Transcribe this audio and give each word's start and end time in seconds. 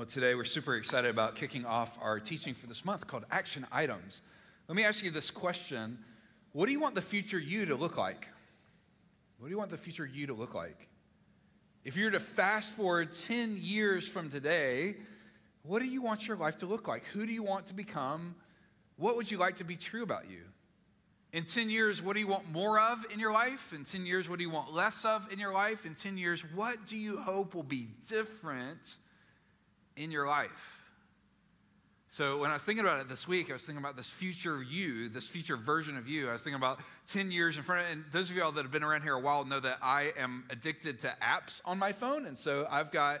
Well, 0.00 0.06
today 0.06 0.34
we're 0.34 0.44
super 0.44 0.76
excited 0.76 1.10
about 1.10 1.34
kicking 1.34 1.66
off 1.66 1.98
our 2.00 2.18
teaching 2.18 2.54
for 2.54 2.66
this 2.66 2.86
month 2.86 3.06
called 3.06 3.26
Action 3.30 3.66
Items. 3.70 4.22
Let 4.66 4.74
me 4.74 4.82
ask 4.82 5.04
you 5.04 5.10
this 5.10 5.30
question 5.30 5.98
What 6.52 6.64
do 6.64 6.72
you 6.72 6.80
want 6.80 6.94
the 6.94 7.02
future 7.02 7.38
you 7.38 7.66
to 7.66 7.74
look 7.74 7.98
like? 7.98 8.26
What 9.38 9.48
do 9.48 9.50
you 9.50 9.58
want 9.58 9.68
the 9.68 9.76
future 9.76 10.06
you 10.06 10.28
to 10.28 10.32
look 10.32 10.54
like? 10.54 10.88
If 11.84 11.98
you 11.98 12.06
were 12.06 12.12
to 12.12 12.18
fast 12.18 12.72
forward 12.72 13.12
10 13.12 13.58
years 13.60 14.08
from 14.08 14.30
today, 14.30 14.94
what 15.64 15.82
do 15.82 15.86
you 15.86 16.00
want 16.00 16.26
your 16.26 16.38
life 16.38 16.56
to 16.60 16.66
look 16.66 16.88
like? 16.88 17.04
Who 17.12 17.26
do 17.26 17.32
you 17.34 17.42
want 17.42 17.66
to 17.66 17.74
become? 17.74 18.36
What 18.96 19.16
would 19.16 19.30
you 19.30 19.36
like 19.36 19.56
to 19.56 19.64
be 19.64 19.76
true 19.76 20.02
about 20.02 20.30
you? 20.30 20.44
In 21.34 21.44
10 21.44 21.68
years, 21.68 22.00
what 22.00 22.14
do 22.14 22.20
you 22.20 22.26
want 22.26 22.50
more 22.50 22.80
of 22.80 23.04
in 23.12 23.20
your 23.20 23.34
life? 23.34 23.74
In 23.74 23.84
10 23.84 24.06
years, 24.06 24.30
what 24.30 24.38
do 24.38 24.46
you 24.46 24.50
want 24.50 24.72
less 24.72 25.04
of 25.04 25.30
in 25.30 25.38
your 25.38 25.52
life? 25.52 25.84
In 25.84 25.94
10 25.94 26.16
years, 26.16 26.42
what 26.54 26.86
do 26.86 26.96
you 26.96 27.18
hope 27.18 27.54
will 27.54 27.62
be 27.62 27.88
different 28.08 28.96
in 30.02 30.10
your 30.10 30.26
life? 30.26 30.80
So, 32.12 32.38
when 32.38 32.50
I 32.50 32.54
was 32.54 32.64
thinking 32.64 32.84
about 32.84 33.00
it 33.00 33.08
this 33.08 33.28
week, 33.28 33.50
I 33.50 33.52
was 33.52 33.62
thinking 33.62 33.80
about 33.80 33.96
this 33.96 34.10
future 34.10 34.64
you, 34.64 35.08
this 35.08 35.28
future 35.28 35.56
version 35.56 35.96
of 35.96 36.08
you. 36.08 36.28
I 36.28 36.32
was 36.32 36.42
thinking 36.42 36.60
about 36.60 36.80
10 37.06 37.30
years 37.30 37.56
in 37.56 37.62
front 37.62 37.86
of, 37.86 37.92
and 37.92 38.04
those 38.10 38.32
of 38.32 38.36
y'all 38.36 38.50
that 38.50 38.62
have 38.62 38.72
been 38.72 38.82
around 38.82 39.02
here 39.02 39.14
a 39.14 39.20
while 39.20 39.44
know 39.44 39.60
that 39.60 39.78
I 39.80 40.10
am 40.18 40.42
addicted 40.50 40.98
to 41.00 41.14
apps 41.22 41.62
on 41.64 41.78
my 41.78 41.92
phone. 41.92 42.26
And 42.26 42.36
so 42.36 42.66
I've 42.68 42.90
got 42.90 43.20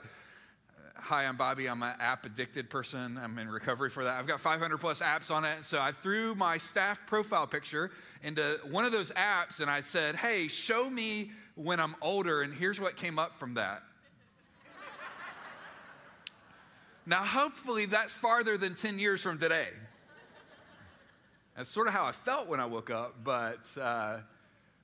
Hi, 0.96 1.24
I'm 1.24 1.36
Bobby. 1.36 1.68
I'm 1.68 1.80
an 1.84 1.94
app 2.00 2.26
addicted 2.26 2.68
person. 2.68 3.16
I'm 3.16 3.38
in 3.38 3.48
recovery 3.48 3.90
for 3.90 4.02
that. 4.02 4.18
I've 4.18 4.26
got 4.26 4.40
500 4.40 4.78
plus 4.78 5.00
apps 5.00 5.30
on 5.30 5.44
it. 5.44 5.62
So 5.62 5.80
I 5.80 5.92
threw 5.92 6.34
my 6.34 6.58
staff 6.58 7.06
profile 7.06 7.46
picture 7.46 7.92
into 8.24 8.58
one 8.72 8.84
of 8.84 8.90
those 8.90 9.12
apps 9.12 9.60
and 9.60 9.70
I 9.70 9.82
said, 9.82 10.16
Hey, 10.16 10.48
show 10.48 10.90
me 10.90 11.30
when 11.54 11.78
I'm 11.78 11.94
older. 12.02 12.42
And 12.42 12.52
here's 12.52 12.80
what 12.80 12.96
came 12.96 13.20
up 13.20 13.36
from 13.36 13.54
that. 13.54 13.84
Now, 17.10 17.24
hopefully, 17.24 17.84
that's 17.84 18.14
farther 18.14 18.56
than 18.56 18.74
10 18.74 18.98
years 18.98 19.20
from 19.22 19.36
today. 19.36 19.68
That's 21.56 21.68
sort 21.68 21.88
of 21.88 21.92
how 21.92 22.04
I 22.04 22.12
felt 22.12 22.46
when 22.46 22.60
I 22.60 22.66
woke 22.66 22.90
up, 22.90 23.16
but. 23.22 23.68
Uh, 23.78 24.18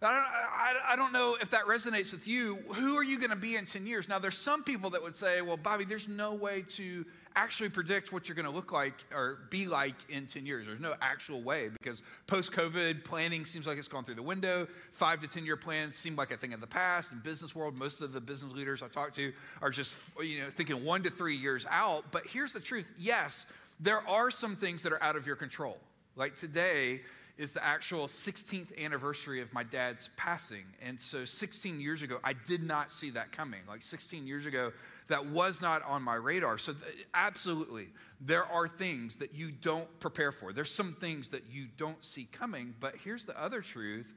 I 0.02 0.94
don't, 0.96 1.12
know 1.12 1.36
if 1.40 1.50
that 1.50 1.64
resonates 1.64 2.12
with 2.12 2.28
you. 2.28 2.56
Who 2.74 2.96
are 2.96 3.04
you 3.04 3.18
going 3.18 3.30
to 3.30 3.36
be 3.36 3.56
in 3.56 3.64
10 3.64 3.86
years? 3.86 4.08
Now, 4.08 4.18
there's 4.18 4.36
some 4.36 4.62
people 4.62 4.90
that 4.90 5.02
would 5.02 5.14
say, 5.14 5.40
well, 5.40 5.56
Bobby, 5.56 5.84
there's 5.84 6.08
no 6.08 6.34
way 6.34 6.64
to 6.70 7.04
actually 7.34 7.68
predict 7.68 8.12
what 8.12 8.28
you're 8.28 8.36
going 8.36 8.46
to 8.46 8.52
look 8.52 8.72
like 8.72 9.04
or 9.14 9.38
be 9.48 9.66
like 9.66 9.94
in 10.10 10.26
10 10.26 10.44
years. 10.44 10.66
There's 10.66 10.80
no 10.80 10.94
actual 11.00 11.42
way 11.42 11.68
because 11.68 12.02
post 12.26 12.52
COVID 12.52 13.04
planning 13.04 13.44
seems 13.44 13.66
like 13.66 13.78
it's 13.78 13.88
gone 13.88 14.04
through 14.04 14.16
the 14.16 14.22
window. 14.22 14.66
Five 14.92 15.20
to 15.20 15.28
10 15.28 15.46
year 15.46 15.56
plans 15.56 15.94
seem 15.94 16.16
like 16.16 16.30
a 16.30 16.36
thing 16.36 16.52
of 16.52 16.60
the 16.60 16.66
past. 16.66 17.12
In 17.12 17.20
business 17.20 17.54
world, 17.54 17.78
most 17.78 18.00
of 18.02 18.12
the 18.12 18.20
business 18.20 18.52
leaders 18.52 18.82
I 18.82 18.88
talk 18.88 19.12
to 19.14 19.32
are 19.62 19.70
just 19.70 19.96
you 20.22 20.40
know 20.40 20.48
thinking 20.48 20.84
one 20.84 21.02
to 21.04 21.10
three 21.10 21.36
years 21.36 21.66
out. 21.70 22.04
But 22.10 22.26
here's 22.26 22.52
the 22.52 22.60
truth 22.60 22.92
yes, 22.98 23.46
there 23.80 24.06
are 24.08 24.30
some 24.30 24.56
things 24.56 24.82
that 24.82 24.92
are 24.92 25.02
out 25.02 25.16
of 25.16 25.26
your 25.26 25.36
control. 25.36 25.78
Like 26.16 26.36
today, 26.36 27.02
is 27.38 27.52
the 27.52 27.62
actual 27.62 28.06
16th 28.06 28.82
anniversary 28.82 29.42
of 29.42 29.52
my 29.52 29.62
dad's 29.62 30.08
passing. 30.16 30.64
And 30.80 30.98
so 30.98 31.26
16 31.26 31.80
years 31.80 32.00
ago, 32.00 32.18
I 32.24 32.32
did 32.32 32.62
not 32.62 32.90
see 32.90 33.10
that 33.10 33.30
coming. 33.30 33.60
Like 33.68 33.82
16 33.82 34.26
years 34.26 34.46
ago, 34.46 34.72
that 35.08 35.26
was 35.26 35.60
not 35.60 35.82
on 35.84 36.02
my 36.02 36.14
radar. 36.14 36.56
So, 36.56 36.72
th- 36.72 37.06
absolutely, 37.12 37.88
there 38.20 38.44
are 38.44 38.68
things 38.68 39.16
that 39.16 39.34
you 39.34 39.50
don't 39.50 39.86
prepare 40.00 40.32
for. 40.32 40.52
There's 40.54 40.72
some 40.72 40.94
things 40.94 41.28
that 41.30 41.42
you 41.50 41.66
don't 41.76 42.02
see 42.02 42.26
coming. 42.32 42.74
But 42.80 42.94
here's 43.04 43.26
the 43.26 43.40
other 43.40 43.60
truth 43.60 44.14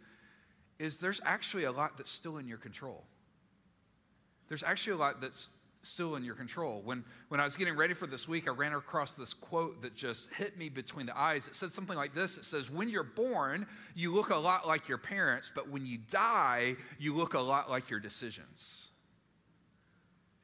is 0.79 0.97
there's 0.97 1.19
actually 1.25 1.65
a 1.65 1.71
lot 1.71 1.97
that's 1.97 2.11
still 2.11 2.37
in 2.37 2.47
your 2.47 2.57
control. 2.57 3.03
There's 4.47 4.63
actually 4.63 4.93
a 4.93 4.97
lot 4.97 5.19
that's 5.19 5.49
still 5.81 6.15
in 6.15 6.23
your 6.23 6.35
control. 6.35 6.81
When, 6.83 7.03
when 7.29 7.39
I 7.39 7.45
was 7.45 7.55
getting 7.55 7.75
ready 7.75 7.93
for 7.93 8.05
this 8.05 8.27
week, 8.27 8.47
I 8.47 8.51
ran 8.51 8.73
across 8.73 9.15
this 9.15 9.33
quote 9.33 9.81
that 9.81 9.95
just 9.95 10.33
hit 10.33 10.57
me 10.57 10.69
between 10.69 11.05
the 11.05 11.17
eyes. 11.17 11.47
It 11.47 11.55
said 11.55 11.71
something 11.71 11.95
like 11.95 12.13
this 12.13 12.37
It 12.37 12.45
says, 12.45 12.69
When 12.69 12.89
you're 12.89 13.03
born, 13.03 13.65
you 13.95 14.13
look 14.13 14.29
a 14.29 14.35
lot 14.35 14.67
like 14.67 14.89
your 14.89 14.97
parents, 14.97 15.51
but 15.53 15.69
when 15.69 15.85
you 15.85 15.97
die, 16.09 16.75
you 16.97 17.13
look 17.13 17.33
a 17.33 17.39
lot 17.39 17.69
like 17.69 17.89
your 17.89 17.99
decisions. 17.99 18.87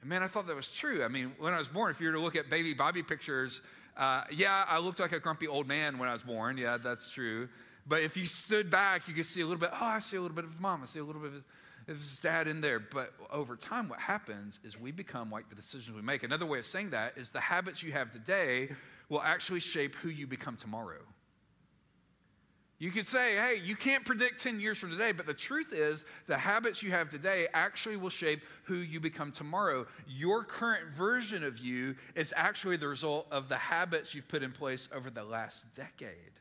And 0.01 0.09
man, 0.09 0.23
I 0.23 0.27
thought 0.27 0.47
that 0.47 0.55
was 0.55 0.71
true. 0.71 1.03
I 1.03 1.07
mean, 1.07 1.33
when 1.39 1.53
I 1.53 1.57
was 1.57 1.67
born, 1.67 1.91
if 1.91 1.99
you 1.99 2.07
were 2.07 2.13
to 2.13 2.19
look 2.19 2.35
at 2.35 2.49
baby 2.49 2.73
Bobby 2.73 3.03
pictures, 3.03 3.61
uh, 3.97 4.23
yeah, 4.31 4.65
I 4.67 4.79
looked 4.79 4.99
like 4.99 5.11
a 5.11 5.19
grumpy 5.19 5.47
old 5.47 5.67
man 5.67 5.97
when 5.97 6.09
I 6.09 6.13
was 6.13 6.23
born. 6.23 6.57
Yeah, 6.57 6.77
that's 6.77 7.09
true. 7.09 7.49
But 7.87 8.01
if 8.01 8.17
you 8.17 8.25
stood 8.25 8.71
back, 8.71 9.07
you 9.07 9.13
could 9.13 9.25
see 9.25 9.41
a 9.41 9.45
little 9.45 9.59
bit, 9.59 9.69
oh, 9.73 9.85
I 9.85 9.99
see 9.99 10.17
a 10.17 10.21
little 10.21 10.35
bit 10.35 10.45
of 10.45 10.59
mom. 10.59 10.81
I 10.81 10.85
see 10.85 10.99
a 10.99 11.03
little 11.03 11.21
bit 11.21 11.27
of 11.27 11.33
his 11.33 11.45
his 11.87 12.19
dad 12.19 12.47
in 12.47 12.61
there. 12.61 12.79
But 12.79 13.13
over 13.31 13.55
time, 13.55 13.89
what 13.89 13.99
happens 13.99 14.59
is 14.63 14.79
we 14.79 14.91
become 14.91 15.31
like 15.31 15.49
the 15.49 15.55
decisions 15.55 15.95
we 15.95 16.01
make. 16.01 16.23
Another 16.23 16.45
way 16.45 16.59
of 16.59 16.65
saying 16.65 16.91
that 16.91 17.17
is 17.17 17.31
the 17.31 17.39
habits 17.39 17.83
you 17.83 17.91
have 17.91 18.11
today 18.11 18.69
will 19.09 19.21
actually 19.21 19.59
shape 19.59 19.95
who 19.95 20.09
you 20.09 20.27
become 20.27 20.55
tomorrow. 20.55 21.01
You 22.77 22.91
could 22.91 23.05
say, 23.05 23.35
hey, 23.35 23.61
you 23.63 23.75
can't 23.75 24.03
predict 24.03 24.41
10 24.43 24.59
years 24.59 24.77
from 24.77 24.91
today, 24.91 25.13
but 25.13 25.25
the 25.25 25.33
truth 25.33 25.73
is 25.73 26.05
the 26.27 26.37
habits 26.37 26.83
you 26.83 26.91
have 26.91 27.07
today 27.07 27.47
actually 27.53 27.95
will 27.95 28.09
shape 28.09 28.41
who 28.65 28.75
you 28.75 28.99
become 28.99 29.31
tomorrow. 29.31 29.87
Your 30.07 30.43
current 30.43 30.93
version 30.93 31.45
of 31.45 31.57
you 31.59 31.95
is 32.15 32.33
actually 32.35 32.75
the 32.75 32.89
result 32.89 33.27
of 33.31 33.47
the 33.47 33.55
habits 33.55 34.13
you've 34.13 34.27
put 34.27 34.43
in 34.43 34.51
place 34.51 34.89
over 34.93 35.09
the 35.09 35.23
last 35.23 35.73
decade. 35.73 36.33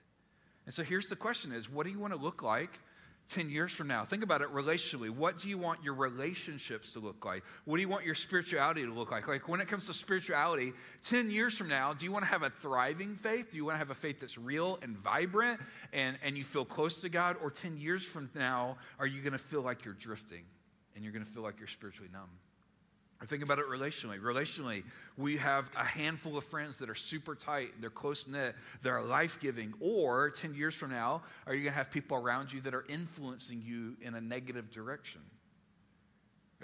And 0.67 0.75
so 0.75 0.83
here's 0.83 1.07
the 1.07 1.17
question 1.17 1.53
is 1.53 1.71
what 1.71 1.87
do 1.87 1.93
you 1.93 2.01
want 2.01 2.15
to 2.15 2.19
look 2.19 2.43
like 2.43 2.81
10 3.29 3.49
years 3.49 3.73
from 3.73 3.89
now. 3.89 4.05
Think 4.05 4.23
about 4.23 4.43
it 4.43 4.49
relationally. 4.49 5.09
What 5.09 5.39
do 5.39 5.49
you 5.49 5.57
want 5.57 5.83
your 5.83 5.95
relationships 5.95 6.93
to 6.93 7.01
look 7.01 7.25
like? 7.25 7.43
What 7.65 7.77
do 7.77 7.83
you 7.83 7.89
want 7.89 8.05
your 8.05 8.15
spirituality 8.15 8.85
to 8.85 8.93
look 8.93 9.11
like? 9.11 9.27
Like 9.27 9.49
when 9.49 9.61
it 9.61 9.69
comes 9.69 9.87
to 9.87 9.95
spirituality, 9.95 10.73
10 11.05 11.31
years 11.31 11.57
from 11.57 11.69
now, 11.69 11.95
do 11.95 12.05
you 12.05 12.13
want 12.13 12.25
to 12.25 12.31
have 12.31 12.43
a 12.43 12.51
thriving 12.51 13.17
faith? 13.17 13.51
Do 13.51 13.57
you 13.57 13.65
want 13.65 13.77
to 13.77 13.79
have 13.79 13.91
a 13.91 13.95
faith 13.95 14.21
that's 14.21 14.37
real 14.37 14.79
and 14.83 14.97
vibrant 14.99 15.61
and, 15.93 16.19
and 16.23 16.37
you 16.37 16.45
feel 16.45 16.65
close 16.65 17.01
to 17.01 17.09
God? 17.09 17.37
Or 17.43 17.51
10 17.51 17.79
years 17.79 18.07
from 18.07 18.29
now, 18.35 18.77
are 18.99 19.07
you 19.07 19.21
going 19.21 19.33
to 19.33 19.39
feel 19.39 19.63
like 19.63 19.85
you're 19.85 19.95
drifting 19.95 20.45
and 20.95 21.03
you're 21.03 21.13
going 21.13 21.25
to 21.25 21.31
feel 21.31 21.43
like 21.43 21.59
you're 21.59 21.67
spiritually 21.67 22.11
numb? 22.13 22.29
Or 23.25 23.27
think 23.27 23.43
about 23.43 23.59
it 23.59 23.65
relationally. 23.71 24.21
Relationally, 24.21 24.83
we 25.17 25.39
have 25.39 25.71
a 25.79 25.83
handful 25.83 26.37
of 26.37 26.45
friends 26.45 26.77
that 26.81 26.91
are 26.91 26.95
super 26.95 27.35
tight, 27.35 27.71
they're 27.81 27.89
close 27.89 28.29
knit, 28.29 28.55
they're 28.83 29.01
life 29.01 29.41
giving. 29.41 29.73
Or 29.81 30.29
10 30.29 30.55
years 30.55 30.75
from 30.75 30.91
now, 30.91 31.23
are 31.47 31.55
you 31.55 31.63
going 31.63 31.73
to 31.73 31.79
have 31.79 31.91
people 31.91 32.19
around 32.19 32.53
you 32.53 32.61
that 32.61 32.75
are 32.75 32.85
influencing 32.87 33.63
you 33.65 33.97
in 34.03 34.15
a 34.15 34.21
negative 34.21 34.71
direction? 34.71 35.23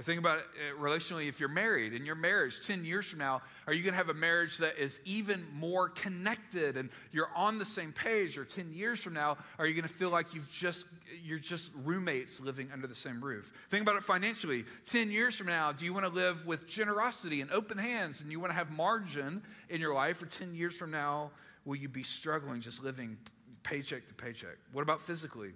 Or 0.00 0.03
think 0.03 0.19
about 0.19 0.38
it 0.38 0.47
uh, 0.56 0.83
relationally 0.83 1.28
if 1.28 1.41
you're 1.41 1.50
married 1.50 1.93
in 1.93 2.06
your 2.06 2.15
marriage 2.15 2.66
10 2.66 2.87
years 2.87 3.11
from 3.11 3.19
now, 3.19 3.43
are 3.66 3.75
you 3.75 3.83
going 3.83 3.93
to 3.93 3.99
have 3.99 4.09
a 4.09 4.15
marriage 4.15 4.56
that 4.56 4.78
is 4.78 4.99
even 5.05 5.44
more 5.53 5.91
connected 5.91 6.78
and 6.78 6.88
you're 7.12 7.28
on 7.37 7.59
the 7.59 7.66
same 7.66 7.93
page? 7.93 8.38
Or 8.38 8.47
10 8.47 8.72
years 8.72 9.03
from 9.03 9.12
now, 9.12 9.37
are 9.59 9.66
you 9.66 9.75
going 9.75 9.87
to 9.87 9.93
feel 9.93 10.09
like 10.09 10.33
you've 10.33 10.50
just 10.50 10.87
you're 11.22 11.38
just 11.38 11.72
roommates 11.84 12.41
living 12.41 12.71
under 12.72 12.87
the 12.87 12.94
same 12.94 13.22
roof? 13.22 13.53
Think 13.69 13.83
about 13.83 13.97
it 13.97 14.03
financially. 14.03 14.65
10 14.87 15.11
years 15.11 15.37
from 15.37 15.49
now, 15.49 15.71
do 15.71 15.84
you 15.84 15.93
want 15.93 16.06
to 16.06 16.12
live 16.12 16.47
with 16.47 16.67
generosity 16.67 17.43
and 17.43 17.50
open 17.50 17.77
hands 17.77 18.22
and 18.22 18.32
you 18.32 18.41
want 18.41 18.53
to 18.53 18.56
have 18.56 18.71
margin 18.71 19.43
in 19.69 19.82
your 19.82 19.93
life? 19.93 20.22
Or 20.22 20.27
10 20.27 20.55
years 20.55 20.78
from 20.78 20.91
now, 20.91 21.31
will 21.67 21.77
you 21.77 21.91
be 21.91 22.05
struggling 22.05 22.62
just 22.62 22.82
living 22.82 23.19
paycheck 23.65 24.06
to 24.06 24.15
paycheck? 24.15 24.56
What 24.72 24.81
about 24.81 25.03
physically? 25.03 25.50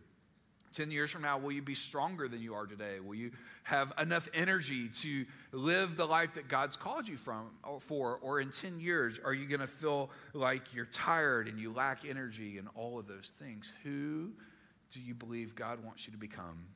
10 0.75 0.91
years 0.91 1.11
from 1.11 1.23
now, 1.23 1.39
will 1.39 1.53
you 1.53 1.63
be 1.63 1.75
stronger 1.75 2.27
than 2.27 2.43
you 2.43 2.55
are 2.55 2.67
today? 2.67 2.99
Will 3.01 3.15
you 3.15 3.31
have 3.63 3.93
enough 3.99 4.29
energy 4.35 4.89
to 4.89 5.25
live 5.53 5.97
the 5.97 6.05
life 6.05 6.35
that 6.35 6.49
God's 6.49 6.77
called 6.77 7.07
you 7.07 7.17
from 7.17 7.51
or 7.63 7.81
for? 7.81 8.19
Or 8.21 8.41
in 8.41 8.51
10 8.51 8.81
years, 8.81 9.21
are 9.25 9.33
you 9.33 9.47
going 9.47 9.61
to 9.61 9.67
feel 9.67 10.11
like 10.33 10.75
you're 10.75 10.87
tired 10.87 11.47
and 11.49 11.59
you 11.59 11.73
lack 11.73 12.05
energy 12.09 12.59
and 12.59 12.69
all 12.75 12.99
of 12.99 13.07
those 13.07 13.33
things? 13.39 13.73
Who 13.85 14.33
do 14.93 15.01
you 15.01 15.15
believe 15.15 15.55
God 15.55 15.85
wants 15.85 16.07
you 16.07 16.13
to 16.13 16.19
become 16.19 16.67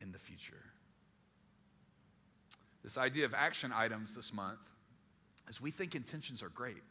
in 0.00 0.10
the 0.10 0.18
future? 0.18 0.62
This 2.82 2.98
idea 2.98 3.24
of 3.24 3.34
action 3.34 3.72
items 3.74 4.14
this 4.14 4.32
month 4.32 4.58
is 5.48 5.60
we 5.60 5.70
think 5.70 5.94
intentions 5.94 6.42
are 6.42 6.48
great. 6.48 6.82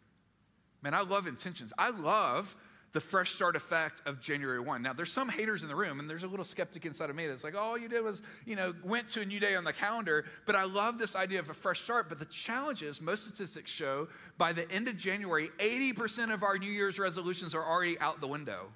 Man, 0.81 0.93
I 0.93 1.01
love 1.01 1.27
intentions. 1.27 1.71
I 1.77 1.91
love 1.91 2.55
the 2.93 2.99
fresh 2.99 3.31
start 3.31 3.55
effect 3.55 4.01
of 4.05 4.21
January 4.21 4.59
1. 4.59 4.81
Now, 4.81 4.93
there's 4.93 5.11
some 5.11 5.27
haters 5.27 5.63
in 5.63 5.69
the 5.69 5.75
room, 5.75 5.99
and 5.99 6.09
there's 6.09 6.23
a 6.23 6.27
little 6.27 6.45
skeptic 6.45 6.85
inside 6.85 7.09
of 7.09 7.15
me 7.15 7.27
that's 7.27 7.43
like, 7.43 7.55
oh, 7.55 7.59
all 7.59 7.77
you 7.77 7.89
did 7.89 8.03
was, 8.03 8.21
you 8.45 8.55
know, 8.55 8.73
went 8.83 9.07
to 9.09 9.21
a 9.21 9.25
new 9.25 9.39
day 9.39 9.55
on 9.55 9.63
the 9.63 9.73
calendar. 9.73 10.25
But 10.45 10.55
I 10.55 10.63
love 10.63 10.99
this 10.99 11.15
idea 11.15 11.39
of 11.39 11.49
a 11.49 11.53
fresh 11.53 11.81
start. 11.81 12.07
But 12.07 12.19
the 12.19 12.25
challenge 12.25 12.83
is, 12.83 13.01
most 13.01 13.25
statistics 13.27 13.71
show 13.71 14.07
by 14.37 14.53
the 14.53 14.69
end 14.71 14.87
of 14.87 14.95
January, 14.95 15.49
80% 15.57 16.31
of 16.31 16.43
our 16.43 16.57
New 16.57 16.71
Year's 16.71 16.99
resolutions 16.99 17.55
are 17.55 17.65
already 17.65 17.99
out 17.99 18.21
the 18.21 18.27
window. 18.27 18.67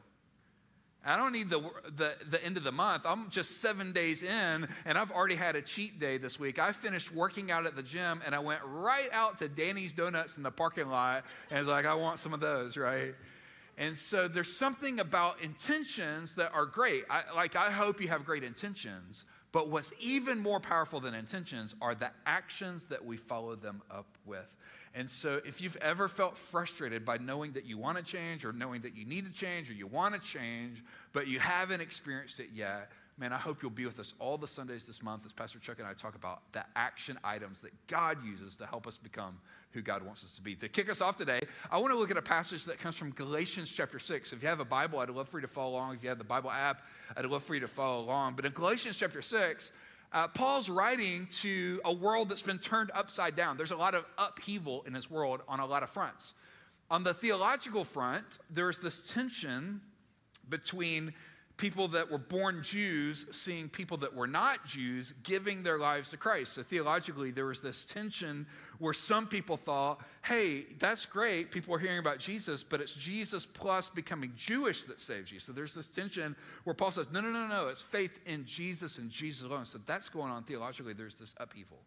I 1.06 1.16
don't 1.16 1.32
need 1.32 1.50
the, 1.50 1.62
the, 1.96 2.16
the 2.30 2.44
end 2.44 2.58
of 2.58 2.64
the 2.64 2.72
month. 2.72 3.06
I'm 3.06 3.30
just 3.30 3.62
seven 3.62 3.94
days 3.94 4.24
in, 4.24 4.68
and 4.86 4.98
I've 4.98 5.12
already 5.12 5.36
had 5.36 5.56
a 5.56 5.62
cheat 5.62 6.00
day 6.00 6.18
this 6.18 6.38
week. 6.38 6.60
I 6.60 6.74
finished 6.74 7.14
working 7.14 7.50
out 7.50 7.66
at 7.66 7.78
the 7.78 7.84
gym, 7.84 8.22
and 8.26 8.36
I 8.36 8.40
went 8.40 8.60
right 8.66 9.08
out 9.14 9.38
to 9.38 9.48
Danny's 9.48 9.94
Donuts 9.94 10.36
in 10.36 10.44
the 10.44 10.52
parking 10.52 10.90
lot, 10.90 11.24
and 11.50 11.66
like, 11.66 11.86
I 11.86 11.94
want 11.94 12.20
some 12.20 12.34
of 12.34 12.42
those, 12.42 12.76
right? 12.76 13.14
And 13.78 13.96
so 13.96 14.28
there's 14.28 14.56
something 14.56 15.00
about 15.00 15.42
intentions 15.42 16.36
that 16.36 16.52
are 16.54 16.66
great. 16.66 17.04
I, 17.10 17.24
like, 17.36 17.56
I 17.56 17.70
hope 17.70 18.02
you 18.02 18.08
have 18.08 18.26
great 18.26 18.44
intentions, 18.44 19.26
But 19.52 19.70
what's 19.70 19.94
even 20.00 20.40
more 20.40 20.60
powerful 20.60 21.00
than 21.00 21.14
intentions 21.14 21.74
are 21.82 21.96
the 21.96 22.12
actions 22.26 22.86
that 22.86 23.06
we 23.06 23.18
follow 23.18 23.56
them 23.56 23.82
up 23.90 24.06
with. 24.26 24.56
And 24.94 25.10
so, 25.10 25.40
if 25.46 25.62
you've 25.62 25.78
ever 25.78 26.08
felt 26.08 26.38
frustrated 26.38 27.06
by 27.06 27.18
knowing 27.18 27.54
that 27.54 27.66
you 27.66 27.78
want 27.78 27.98
to 27.98 28.04
change, 28.04 28.44
or 28.44 28.52
knowing 28.52 28.82
that 28.82 28.96
you 28.96 29.06
need 29.06 29.26
to 29.26 29.32
change, 29.32 29.70
or 29.70 29.74
you 29.74 29.88
want 29.88 30.16
to 30.16 30.20
change, 30.20 30.84
but 31.14 31.28
you 31.28 31.40
haven't 31.40 31.82
experienced 31.82 32.40
it 32.40 32.50
yet, 32.54 32.92
man, 33.18 33.34
I 33.34 33.38
hope 33.38 33.64
you'll 33.64 33.72
be 33.72 33.86
with 33.86 34.00
us 34.00 34.14
all 34.20 34.38
the 34.38 34.48
Sundays 34.48 34.86
this 34.86 35.02
month 35.02 35.26
as 35.26 35.34
Pastor 35.34 35.58
Chuck 35.58 35.80
and 35.80 35.88
I 35.88 35.94
talk 35.94 36.16
about 36.16 36.42
the 36.54 36.64
action 36.76 37.18
items 37.24 37.62
that 37.62 37.72
God 37.88 38.24
uses 38.24 38.56
to 38.58 38.68
help 38.68 38.86
us 38.86 38.98
become 38.98 39.40
who 39.72 39.82
God 39.82 40.04
wants 40.04 40.24
us 40.24 40.36
to 40.36 40.42
be. 40.42 40.56
To 40.56 40.70
kick 40.70 40.90
us 40.90 41.02
off 41.02 41.18
today, 41.18 41.42
I 41.72 41.80
want 41.80 41.92
to 41.94 41.98
look 41.98 42.12
at 42.12 42.18
a 42.18 42.22
passage 42.22 42.66
that 42.66 42.80
comes 42.80 42.96
from 42.96 43.12
Galatians 43.12 43.74
chapter 43.76 43.98
6. 43.98 44.34
If 44.34 44.44
you 44.44 44.50
have 44.50 44.60
a 44.60 44.66
Bible, 44.66 45.00
I'd 45.00 45.10
love 45.10 45.30
for 45.30 45.40
you 45.40 45.42
to 45.42 45.48
follow 45.48 45.72
along. 45.72 45.96
If 45.96 46.04
you 46.04 46.10
have 46.10 46.20
the 46.20 46.24
Bible 46.24 46.52
app, 46.52 46.84
I'd 47.16 47.26
love 47.26 47.44
for 47.44 47.56
you 47.56 47.62
to 47.62 47.68
follow 47.68 48.04
along. 48.04 48.36
But 48.36 48.46
in 48.46 48.52
Galatians 48.52 49.00
chapter 49.00 49.24
6, 49.24 49.72
uh, 50.14 50.28
Paul's 50.28 50.70
writing 50.70 51.28
to 51.42 51.82
a 51.86 51.94
world 51.94 52.30
that's 52.30 52.44
been 52.44 52.60
turned 52.60 52.92
upside 52.94 53.36
down. 53.36 53.58
There's 53.58 53.72
a 53.72 53.78
lot 53.78 53.96
of 53.96 54.06
upheaval 54.18 54.84
in 54.86 54.94
this 54.94 55.10
world 55.10 55.42
on 55.48 55.60
a 55.60 55.66
lot 55.66 55.82
of 55.82 55.90
fronts. 55.90 56.34
On 56.90 57.04
the 57.04 57.14
theological 57.14 57.84
front, 57.84 58.40
there's 58.50 58.80
this 58.80 59.12
tension 59.12 59.82
between 60.50 61.14
people 61.58 61.88
that 61.88 62.12
were 62.12 62.20
born 62.20 62.62
Jews 62.62 63.26
seeing 63.32 63.68
people 63.68 63.98
that 63.98 64.14
were 64.14 64.28
not 64.28 64.64
Jews 64.66 65.16
giving 65.24 65.64
their 65.64 65.80
lives 65.80 66.12
to 66.12 66.18
Christ. 66.18 66.54
So 66.54 66.62
theologically, 66.62 67.32
there 67.32 67.48
was 67.48 67.62
this 67.62 67.84
tension 67.84 68.46
where 68.78 68.94
some 68.94 69.26
people 69.26 69.58
thought, 69.58 70.00
hey, 70.24 70.66
that's 70.78 71.08
great. 71.08 71.52
People 71.52 71.74
are 71.74 71.80
hearing 71.80 71.98
about 71.98 72.20
Jesus, 72.20 72.64
but 72.64 72.80
it's 72.80 72.94
Jesus 72.94 73.48
plus 73.48 73.90
becoming 73.90 74.34
Jewish 74.36 74.84
that 74.84 75.02
saves 75.02 75.32
you. 75.32 75.40
So 75.40 75.52
there's 75.52 75.74
this 75.74 75.90
tension 75.90 76.36
where 76.64 76.76
Paul 76.76 76.92
says, 76.92 77.12
no, 77.12 77.22
no, 77.22 77.32
no, 77.32 77.48
no, 77.48 77.70
it's 77.70 77.82
faith 77.82 78.20
in 78.28 78.46
Jesus 78.46 79.00
and 79.00 79.10
Jesus 79.10 79.44
alone. 79.48 79.66
So 79.66 79.80
that's 79.84 80.10
going 80.10 80.32
on 80.32 80.44
theologically. 80.44 80.94
There's 80.94 81.18
this 81.18 81.34
upheaval. 81.40 81.80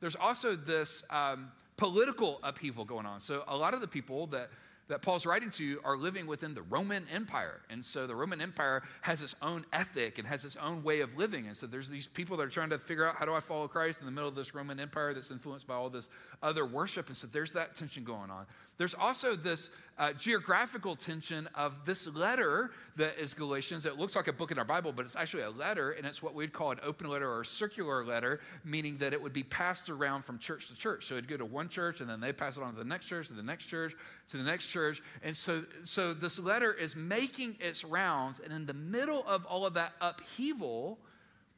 There's 0.00 0.16
also 0.16 0.56
this 0.56 1.04
um, 1.10 1.52
political 1.76 2.40
upheaval 2.42 2.84
going 2.84 3.06
on. 3.06 3.20
So 3.20 3.44
a 3.46 3.56
lot 3.56 3.74
of 3.74 3.80
the 3.80 3.88
people 3.88 4.26
that 4.28 4.50
that 4.88 5.02
Paul's 5.02 5.24
writing 5.24 5.50
to 5.50 5.80
are 5.84 5.96
living 5.96 6.26
within 6.26 6.54
the 6.54 6.62
Roman 6.62 7.04
Empire. 7.12 7.60
And 7.70 7.84
so 7.84 8.06
the 8.06 8.14
Roman 8.14 8.40
Empire 8.40 8.82
has 9.00 9.22
its 9.22 9.34
own 9.40 9.64
ethic 9.72 10.18
and 10.18 10.28
has 10.28 10.44
its 10.44 10.56
own 10.56 10.82
way 10.82 11.00
of 11.00 11.16
living. 11.16 11.46
And 11.46 11.56
so 11.56 11.66
there's 11.66 11.88
these 11.88 12.06
people 12.06 12.36
that 12.36 12.42
are 12.42 12.50
trying 12.50 12.70
to 12.70 12.78
figure 12.78 13.06
out 13.06 13.16
how 13.16 13.24
do 13.24 13.32
I 13.32 13.40
follow 13.40 13.66
Christ 13.66 14.00
in 14.00 14.06
the 14.06 14.12
middle 14.12 14.28
of 14.28 14.34
this 14.34 14.54
Roman 14.54 14.78
Empire 14.78 15.14
that's 15.14 15.30
influenced 15.30 15.66
by 15.66 15.74
all 15.74 15.88
this 15.88 16.10
other 16.42 16.66
worship. 16.66 17.08
And 17.08 17.16
so 17.16 17.26
there's 17.26 17.52
that 17.52 17.74
tension 17.74 18.04
going 18.04 18.30
on. 18.30 18.46
There's 18.76 18.94
also 18.94 19.34
this 19.34 19.70
uh, 19.96 20.12
geographical 20.12 20.96
tension 20.96 21.48
of 21.54 21.84
this 21.84 22.12
letter 22.14 22.72
that 22.96 23.16
is 23.18 23.32
Galatians. 23.32 23.86
It 23.86 23.96
looks 23.96 24.16
like 24.16 24.26
a 24.26 24.32
book 24.32 24.50
in 24.50 24.58
our 24.58 24.64
Bible, 24.64 24.92
but 24.92 25.04
it's 25.04 25.14
actually 25.14 25.44
a 25.44 25.50
letter, 25.50 25.92
and 25.92 26.04
it's 26.04 26.22
what 26.22 26.34
we'd 26.34 26.52
call 26.52 26.72
an 26.72 26.80
open 26.82 27.08
letter 27.08 27.30
or 27.30 27.42
a 27.42 27.46
circular 27.46 28.04
letter, 28.04 28.40
meaning 28.64 28.96
that 28.98 29.12
it 29.12 29.22
would 29.22 29.32
be 29.32 29.44
passed 29.44 29.90
around 29.90 30.22
from 30.22 30.38
church 30.38 30.68
to 30.68 30.74
church. 30.74 31.06
So 31.06 31.14
it'd 31.14 31.28
go 31.28 31.36
to 31.36 31.44
one 31.44 31.68
church, 31.68 32.00
and 32.00 32.10
then 32.10 32.20
they 32.20 32.32
pass 32.32 32.56
it 32.56 32.62
on 32.62 32.72
to 32.72 32.78
the 32.78 32.84
next 32.84 33.06
church, 33.06 33.28
to 33.28 33.34
the 33.34 33.42
next 33.42 33.66
church, 33.66 33.94
to 34.30 34.36
the 34.36 34.42
next 34.42 34.68
church. 34.70 35.00
And 35.22 35.36
so, 35.36 35.62
so 35.82 36.12
this 36.12 36.40
letter 36.40 36.72
is 36.72 36.96
making 36.96 37.56
its 37.60 37.84
rounds, 37.84 38.40
and 38.40 38.52
in 38.52 38.66
the 38.66 38.74
middle 38.74 39.24
of 39.28 39.44
all 39.46 39.64
of 39.64 39.74
that 39.74 39.92
upheaval, 40.00 40.98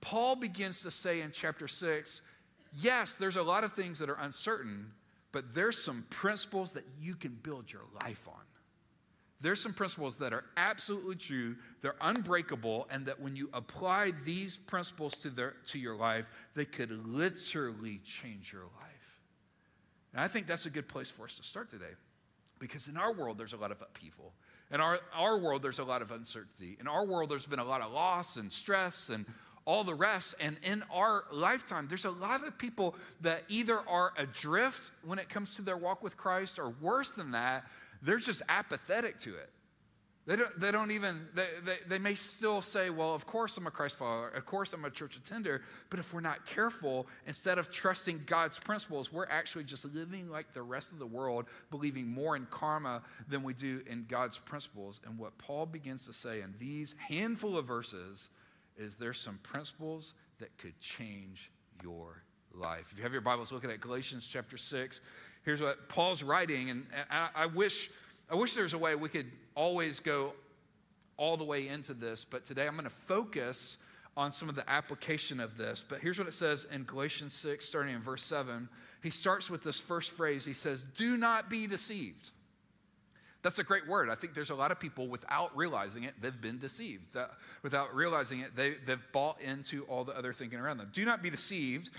Paul 0.03 0.37
begins 0.37 0.83
to 0.83 0.91
say 0.91 1.23
in 1.23 1.33
chapter 1.33 1.69
6 1.69 2.23
yes, 2.79 3.17
there's 3.17 3.37
a 3.37 3.43
lot 3.43 3.65
of 3.65 3.73
things 3.73 3.99
that 3.99 4.11
are 4.11 4.19
uncertain, 4.21 4.93
but 5.37 5.55
there's 5.55 5.77
some 5.77 6.03
principles 6.09 6.73
that 6.73 6.85
you 6.99 7.15
can 7.15 7.39
build 7.43 7.71
your 7.71 7.83
life 8.03 8.27
on. 8.27 8.41
There's 9.43 9.61
some 9.61 9.75
principles 9.75 10.17
that 10.17 10.33
are 10.33 10.45
absolutely 10.57 11.17
true, 11.17 11.57
they're 11.83 11.95
unbreakable, 12.01 12.89
and 12.91 13.05
that 13.05 13.21
when 13.21 13.37
you 13.37 13.51
apply 13.53 14.13
these 14.25 14.57
principles 14.57 15.13
to, 15.19 15.29
their, 15.29 15.57
to 15.67 15.79
your 15.79 15.95
life, 15.95 16.27
they 16.55 16.65
could 16.65 17.07
literally 17.07 18.01
change 18.03 18.51
your 18.51 18.63
life. 18.63 19.21
And 20.15 20.23
I 20.23 20.29
think 20.29 20.47
that's 20.47 20.65
a 20.65 20.71
good 20.71 20.89
place 20.89 21.11
for 21.11 21.25
us 21.25 21.35
to 21.35 21.43
start 21.43 21.69
today. 21.69 21.93
Because 22.59 22.89
in 22.89 22.97
our 22.97 23.13
world, 23.13 23.37
there's 23.37 23.53
a 23.53 23.59
lot 23.59 23.73
of 23.73 23.83
upheaval. 23.83 24.33
In 24.73 24.81
our, 24.81 25.01
our 25.13 25.37
world, 25.39 25.61
there's 25.61 25.81
a 25.81 25.85
lot 25.85 26.01
of 26.01 26.13
uncertainty. 26.13 26.79
In 26.81 26.89
our 26.89 27.05
world, 27.05 27.29
there's 27.29 27.45
been 27.45 27.59
a 27.59 27.65
lot 27.65 27.83
of 27.83 27.93
loss 27.93 28.39
and 28.39 28.51
stress 28.51 29.11
and 29.11 29.27
all 29.67 29.85
the 29.85 29.95
rest. 29.95 30.35
And 30.41 30.57
in 30.63 30.83
our 30.93 31.25
lifetime, 31.31 31.87
there's 31.89 32.07
a 32.07 32.11
lot 32.11 32.47
of 32.47 32.57
people 32.57 32.95
that 33.21 33.43
either 33.49 33.79
are 33.89 34.13
adrift 34.17 34.93
when 35.05 35.19
it 35.19 35.29
comes 35.29 35.57
to 35.57 35.63
their 35.63 35.77
walk 35.77 36.03
with 36.03 36.17
Christ, 36.17 36.59
or 36.59 36.71
worse 36.81 37.11
than 37.11 37.33
that, 37.33 37.67
they're 38.01 38.19
just 38.19 38.43
apathetic 38.49 39.19
to 39.21 39.35
it. 39.35 39.51
They 40.27 40.35
don't, 40.35 40.59
they 40.59 40.73
don't 40.73 40.91
even, 40.91 41.21
they, 41.35 41.47
they, 41.65 41.77
they, 41.87 41.99
may 42.01 42.17
still 42.17 42.61
say, 42.61 42.91
well, 42.91 43.15
of 43.15 43.27
course 43.27 43.57
I'm 43.59 43.69
a 43.69 43.71
Christ 43.71 43.95
follower. 43.95 44.29
Of 44.31 44.45
course 44.45 44.73
I'm 44.73 44.85
a 44.85 44.91
church 44.91 45.17
attender. 45.17 45.63
But 45.89 46.01
if 46.01 46.13
we're 46.13 46.21
not 46.21 46.45
careful, 46.47 47.07
instead 47.29 47.59
of 47.59 47.71
trusting 47.71 48.23
God's 48.27 48.59
principles, 48.59 49.13
we're 49.13 49.27
actually 49.27 49.63
just 49.63 49.85
living 49.95 50.29
like 50.29 50.53
the 50.53 50.63
rest 50.63 50.91
of 50.91 50.99
the 50.99 51.07
world, 51.07 51.47
believing 51.71 52.09
more 52.09 52.35
in 52.35 52.47
karma 52.47 53.03
than 53.29 53.45
we 53.45 53.55
do 53.55 53.83
in 53.87 54.05
God's 54.09 54.37
principles. 54.37 55.01
And 55.07 55.17
what 55.17 55.39
Paul 55.39 55.65
begins 55.65 56.07
to 56.07 56.13
say 56.13 56.41
in 56.41 56.55
these 56.59 56.97
handful 57.09 57.57
of 57.57 57.67
verses 57.67 58.29
is 58.79 58.97
there's 58.97 59.19
some 59.19 59.39
principles 59.43 60.15
that 60.39 60.57
could 60.59 60.79
change 60.81 61.51
your 61.83 62.23
life. 62.55 62.91
If 62.93 62.99
you 62.99 63.03
have 63.05 63.13
your 63.13 63.23
Bibles, 63.23 63.53
look 63.53 63.65
at 63.65 63.81
Galatians 63.81 64.29
chapter 64.31 64.57
6. 64.57 65.01
Here's 65.45 65.63
what 65.63 65.89
Paul's 65.89 66.23
writing, 66.23 66.71
and 66.71 66.87
I, 67.11 67.29
I 67.35 67.47
wish 67.47 67.91
I 68.31 68.35
wish 68.35 68.55
there 68.55 68.65
was 68.65 68.75
a 68.75 68.79
way 68.79 68.97
we 68.97 69.09
could 69.09 69.31
always 69.55 70.01
go 70.01 70.33
all 71.17 71.37
the 71.37 71.45
way 71.45 71.69
into 71.69 71.95
this, 71.95 72.25
but 72.25 72.45
today 72.45 72.67
I'm 72.67 72.73
going 72.73 72.85
to 72.85 72.91
focus 72.91 73.79
on 74.17 74.33
some 74.33 74.49
of 74.49 74.57
the 74.57 74.69
application 74.69 75.39
of 75.41 75.57
this. 75.57 75.85
But 75.87 76.01
here's 76.01 76.19
what 76.19 76.27
it 76.27 76.35
says 76.35 76.67
in 76.73 76.85
Galatians 76.85 77.35
6, 77.35 77.65
starting 77.65 77.95
in 77.95 78.01
verse 78.01 78.25
7. 78.25 78.69
He 79.03 79.11
starts 79.11 79.51
with 79.51 79.63
this 79.63 79.81
first 79.81 80.13
phrase. 80.13 80.45
He 80.45 80.55
says, 80.55 80.83
Do 80.83 81.17
not 81.17 81.49
be 81.49 81.67
deceived. 81.67 82.31
That's 83.47 83.61
a 83.61 83.63
great 83.63 83.87
word. 83.87 84.11
I 84.11 84.17
think 84.17 84.35
there's 84.35 84.51
a 84.51 84.57
lot 84.57 84.73
of 84.73 84.81
people 84.81 85.07
without 85.07 85.57
realizing 85.57 86.03
it, 86.03 86.15
they've 86.21 86.41
been 86.41 86.59
deceived. 86.59 87.17
Uh, 87.17 87.27
without 87.63 87.95
realizing 87.95 88.41
it, 88.41 88.57
they, 88.57 88.75
they've 88.85 88.99
bought 89.13 89.41
into 89.41 89.85
all 89.85 90.03
the 90.03 90.19
other 90.19 90.33
thinking 90.33 90.59
around 90.59 90.79
them. 90.79 90.89
Do 90.93 91.05
not 91.05 91.23
be 91.23 91.31
deceived. 91.31 91.91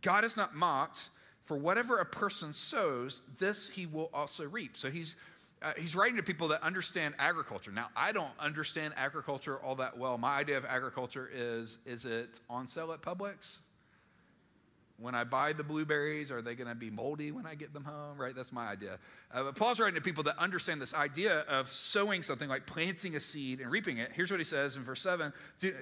God 0.00 0.24
is 0.24 0.34
not 0.34 0.56
mocked. 0.56 1.10
For 1.44 1.58
whatever 1.58 1.98
a 1.98 2.06
person 2.06 2.54
sows, 2.54 3.20
this 3.38 3.68
he 3.68 3.84
will 3.84 4.08
also 4.14 4.48
reap. 4.48 4.78
So 4.78 4.88
he's 4.88 5.16
uh, 5.60 5.72
he's 5.76 5.94
writing 5.94 6.16
to 6.16 6.22
people 6.22 6.48
that 6.48 6.62
understand 6.62 7.14
agriculture. 7.18 7.70
Now, 7.70 7.88
I 7.94 8.12
don't 8.12 8.30
understand 8.40 8.94
agriculture 8.96 9.58
all 9.58 9.74
that 9.74 9.98
well. 9.98 10.16
My 10.16 10.38
idea 10.38 10.56
of 10.56 10.64
agriculture 10.64 11.28
is 11.30 11.80
is 11.84 12.06
it 12.06 12.40
on 12.48 12.66
sale 12.66 12.94
at 12.94 13.02
Publix? 13.02 13.58
When 15.00 15.14
I 15.14 15.22
buy 15.22 15.52
the 15.52 15.62
blueberries, 15.62 16.32
are 16.32 16.42
they 16.42 16.56
going 16.56 16.68
to 16.68 16.74
be 16.74 16.90
moldy 16.90 17.30
when 17.30 17.46
I 17.46 17.54
get 17.54 17.72
them 17.72 17.84
home? 17.84 18.18
Right? 18.18 18.34
That's 18.34 18.52
my 18.52 18.66
idea. 18.66 18.98
Uh, 19.32 19.52
Paul's 19.52 19.78
writing 19.78 19.94
to 19.94 20.00
people 20.00 20.24
that 20.24 20.36
understand 20.38 20.82
this 20.82 20.92
idea 20.92 21.40
of 21.48 21.72
sowing 21.72 22.24
something 22.24 22.48
like 22.48 22.66
planting 22.66 23.14
a 23.14 23.20
seed 23.20 23.60
and 23.60 23.70
reaping 23.70 23.98
it. 23.98 24.10
Here's 24.12 24.30
what 24.30 24.40
he 24.40 24.44
says 24.44 24.76
in 24.76 24.82
verse 24.82 25.00
7 25.00 25.32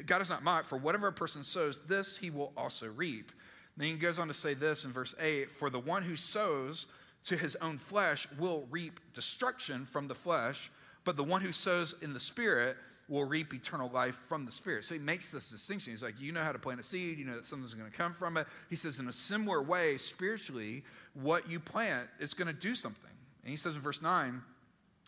God 0.05 0.21
is 0.21 0.29
not 0.29 0.43
mocked, 0.43 0.67
for 0.67 0.77
whatever 0.77 1.09
a 1.09 1.13
person 1.13 1.45
sows, 1.45 1.81
this 1.87 2.17
he 2.17 2.29
will 2.31 2.53
also 2.57 2.89
reap. 2.89 3.33
then 3.77 3.89
he 3.89 3.95
goes 3.97 4.19
on 4.19 4.29
to 4.29 4.35
say 4.35 4.53
this 4.53 4.85
in 4.85 4.93
verse 4.93 5.15
8 5.19 5.51
For 5.51 5.71
the 5.71 5.81
one 5.81 6.03
who 6.03 6.15
sows, 6.15 6.87
to 7.27 7.37
his 7.37 7.57
own 7.57 7.77
flesh 7.77 8.29
will 8.39 8.69
reap 8.71 9.01
destruction 9.13 9.85
from 9.85 10.07
the 10.07 10.15
flesh, 10.15 10.71
but 11.05 11.17
the 11.17 11.25
one 11.25 11.41
who 11.41 11.51
sows 11.51 11.95
in 12.01 12.13
the 12.13 12.21
Spirit 12.21 12.77
will 13.09 13.25
reap 13.25 13.55
eternal 13.55 13.91
life 13.91 14.21
from 14.29 14.45
the 14.45 14.53
Spirit. 14.53 14.85
So 14.85 14.95
he 14.95 15.01
makes 15.01 15.29
this 15.29 15.51
distinction. 15.51 15.93
He's 15.93 16.03
like, 16.03 16.21
you 16.21 16.33
know 16.33 16.43
how 16.43 16.53
to 16.53 16.59
plant 16.59 16.81
a 16.81 16.83
seed, 16.83 17.19
you 17.19 17.25
know 17.25 17.37
that 17.37 17.47
something's 17.47 17.75
going 17.75 17.91
to 17.91 17.97
come 17.97 18.13
from 18.13 18.37
it. 18.37 18.47
He 18.69 18.77
says, 18.77 18.99
in 18.99 19.09
a 19.09 19.13
similar 19.13 19.63
way, 19.63 19.97
spiritually, 19.97 20.83
what 21.15 21.49
you 21.49 21.61
plant 21.61 22.09
is 22.19 22.35
going 22.35 22.49
to 22.49 22.61
do 22.61 22.75
something. 22.75 23.11
And 23.43 23.51
he 23.51 23.57
says 23.57 23.77
in 23.77 23.83
verse 23.83 24.03
9, 24.03 24.43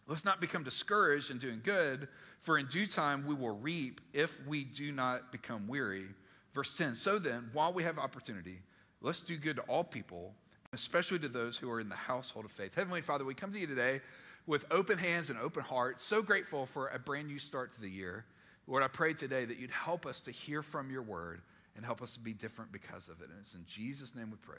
let's 0.06 0.24
not 0.24 0.40
become 0.40 0.62
discouraged 0.62 1.30
in 1.30 1.38
doing 1.38 1.60
good, 1.64 2.08
for 2.40 2.56
in 2.58 2.66
due 2.66 2.86
time 2.86 3.26
we 3.26 3.34
will 3.34 3.56
reap 3.56 4.00
if 4.12 4.38
we 4.46 4.64
do 4.64 4.92
not 4.92 5.32
become 5.32 5.66
weary. 5.66 6.06
Verse 6.54 6.76
10, 6.76 6.94
so 6.94 7.18
then, 7.18 7.50
while 7.52 7.72
we 7.72 7.82
have 7.82 7.98
opportunity, 7.98 8.58
let's 9.00 9.22
do 9.22 9.36
good 9.36 9.56
to 9.56 9.62
all 9.62 9.84
people 9.84 10.34
especially 10.72 11.18
to 11.18 11.28
those 11.28 11.56
who 11.56 11.70
are 11.70 11.80
in 11.80 11.88
the 11.88 11.94
household 11.94 12.44
of 12.44 12.50
faith. 12.50 12.74
Heavenly 12.74 13.00
Father, 13.00 13.24
we 13.24 13.34
come 13.34 13.52
to 13.52 13.58
you 13.58 13.66
today 13.66 14.00
with 14.48 14.64
open 14.70 14.98
hands 14.98 15.28
and 15.30 15.38
open 15.38 15.62
hearts, 15.62 16.02
so 16.02 16.22
grateful 16.22 16.66
for 16.66 16.88
a 16.88 16.98
brand 16.98 17.28
new 17.28 17.38
start 17.38 17.70
to 17.74 17.80
the 17.80 17.88
year. 17.88 18.24
Lord, 18.66 18.82
I 18.82 18.88
pray 18.88 19.12
today 19.12 19.44
that 19.44 19.58
you'd 19.58 19.70
help 19.70 20.06
us 20.06 20.22
to 20.22 20.30
hear 20.30 20.62
from 20.62 20.90
your 20.90 21.02
word 21.02 21.42
and 21.76 21.84
help 21.84 22.02
us 22.02 22.14
to 22.14 22.20
be 22.20 22.32
different 22.32 22.72
because 22.72 23.10
of 23.10 23.20
it. 23.20 23.28
And 23.28 23.38
it's 23.38 23.54
in 23.54 23.64
Jesus' 23.66 24.14
name 24.16 24.30
we 24.30 24.38
pray. 24.38 24.58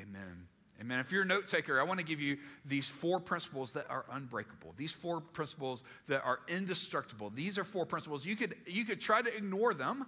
Amen. 0.00 0.48
Amen. 0.80 0.98
If 0.98 1.12
you're 1.12 1.22
a 1.22 1.26
note 1.26 1.46
taker, 1.46 1.80
I 1.80 1.84
want 1.84 2.00
to 2.00 2.04
give 2.04 2.20
you 2.20 2.38
these 2.64 2.88
four 2.88 3.20
principles 3.20 3.70
that 3.72 3.88
are 3.88 4.04
unbreakable. 4.10 4.74
These 4.76 4.94
four 4.94 5.20
principles 5.20 5.84
that 6.08 6.24
are 6.24 6.40
indestructible. 6.48 7.30
These 7.30 7.56
are 7.56 7.64
four 7.64 7.86
principles. 7.86 8.26
You 8.26 8.34
could, 8.34 8.56
you 8.66 8.84
could 8.84 9.00
try 9.00 9.22
to 9.22 9.36
ignore 9.36 9.74
them 9.74 10.06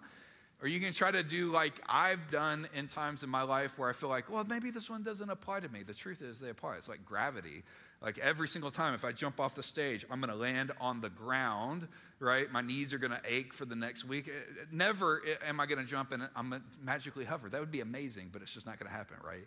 Or 0.63 0.69
you 0.69 0.79
can 0.79 0.93
try 0.93 1.11
to 1.11 1.25
do 1.25 1.51
like 1.51 1.75
I've 1.89 2.31
done 2.31 2.69
in 2.73 2.87
times 2.87 3.25
in 3.25 3.29
my 3.29 3.43
life 3.43 3.77
where 3.79 3.91
I 3.91 3.93
feel 3.93 4.09
like, 4.09 4.31
well, 4.31 4.45
maybe 4.45 4.71
this 4.71 4.89
one 4.89 5.03
doesn't 5.03 5.29
apply 5.29 5.59
to 5.61 5.69
me. 5.69 5.83
The 5.83 5.93
truth 5.93 6.23
is, 6.23 6.39
they 6.39 6.51
apply. 6.51 6.77
It's 6.77 6.89
like 6.89 7.05
gravity. 7.05 7.65
Like 8.03 8.19
every 8.19 8.49
single 8.49 8.73
time, 8.73 8.95
if 8.95 9.05
I 9.05 9.13
jump 9.13 9.39
off 9.39 9.55
the 9.55 9.63
stage, 9.63 10.05
I'm 10.11 10.21
going 10.21 10.33
to 10.33 10.39
land 10.39 10.73
on 10.81 11.01
the 11.01 11.09
ground, 11.09 11.87
right? 12.19 12.51
My 12.51 12.61
knees 12.61 12.93
are 12.93 12.99
going 12.99 13.13
to 13.13 13.21
ache 13.25 13.55
for 13.55 13.65
the 13.65 13.77
next 13.77 14.05
week. 14.05 14.29
Uh, 14.29 14.65
never 14.73 15.23
am 15.47 15.61
I 15.61 15.67
going 15.67 15.79
to 15.79 15.85
jump 15.85 16.11
and 16.11 16.29
I'm 16.35 16.51
going 16.51 16.63
to 16.63 16.85
magically 16.85 17.25
hover. 17.25 17.49
That 17.49 17.61
would 17.61 17.71
be 17.71 17.81
amazing, 17.81 18.31
but 18.33 18.43
it's 18.43 18.55
just 18.55 18.67
not 18.67 18.79
going 18.81 18.91
to 18.91 18.97
happen, 18.97 19.17
right? 19.25 19.47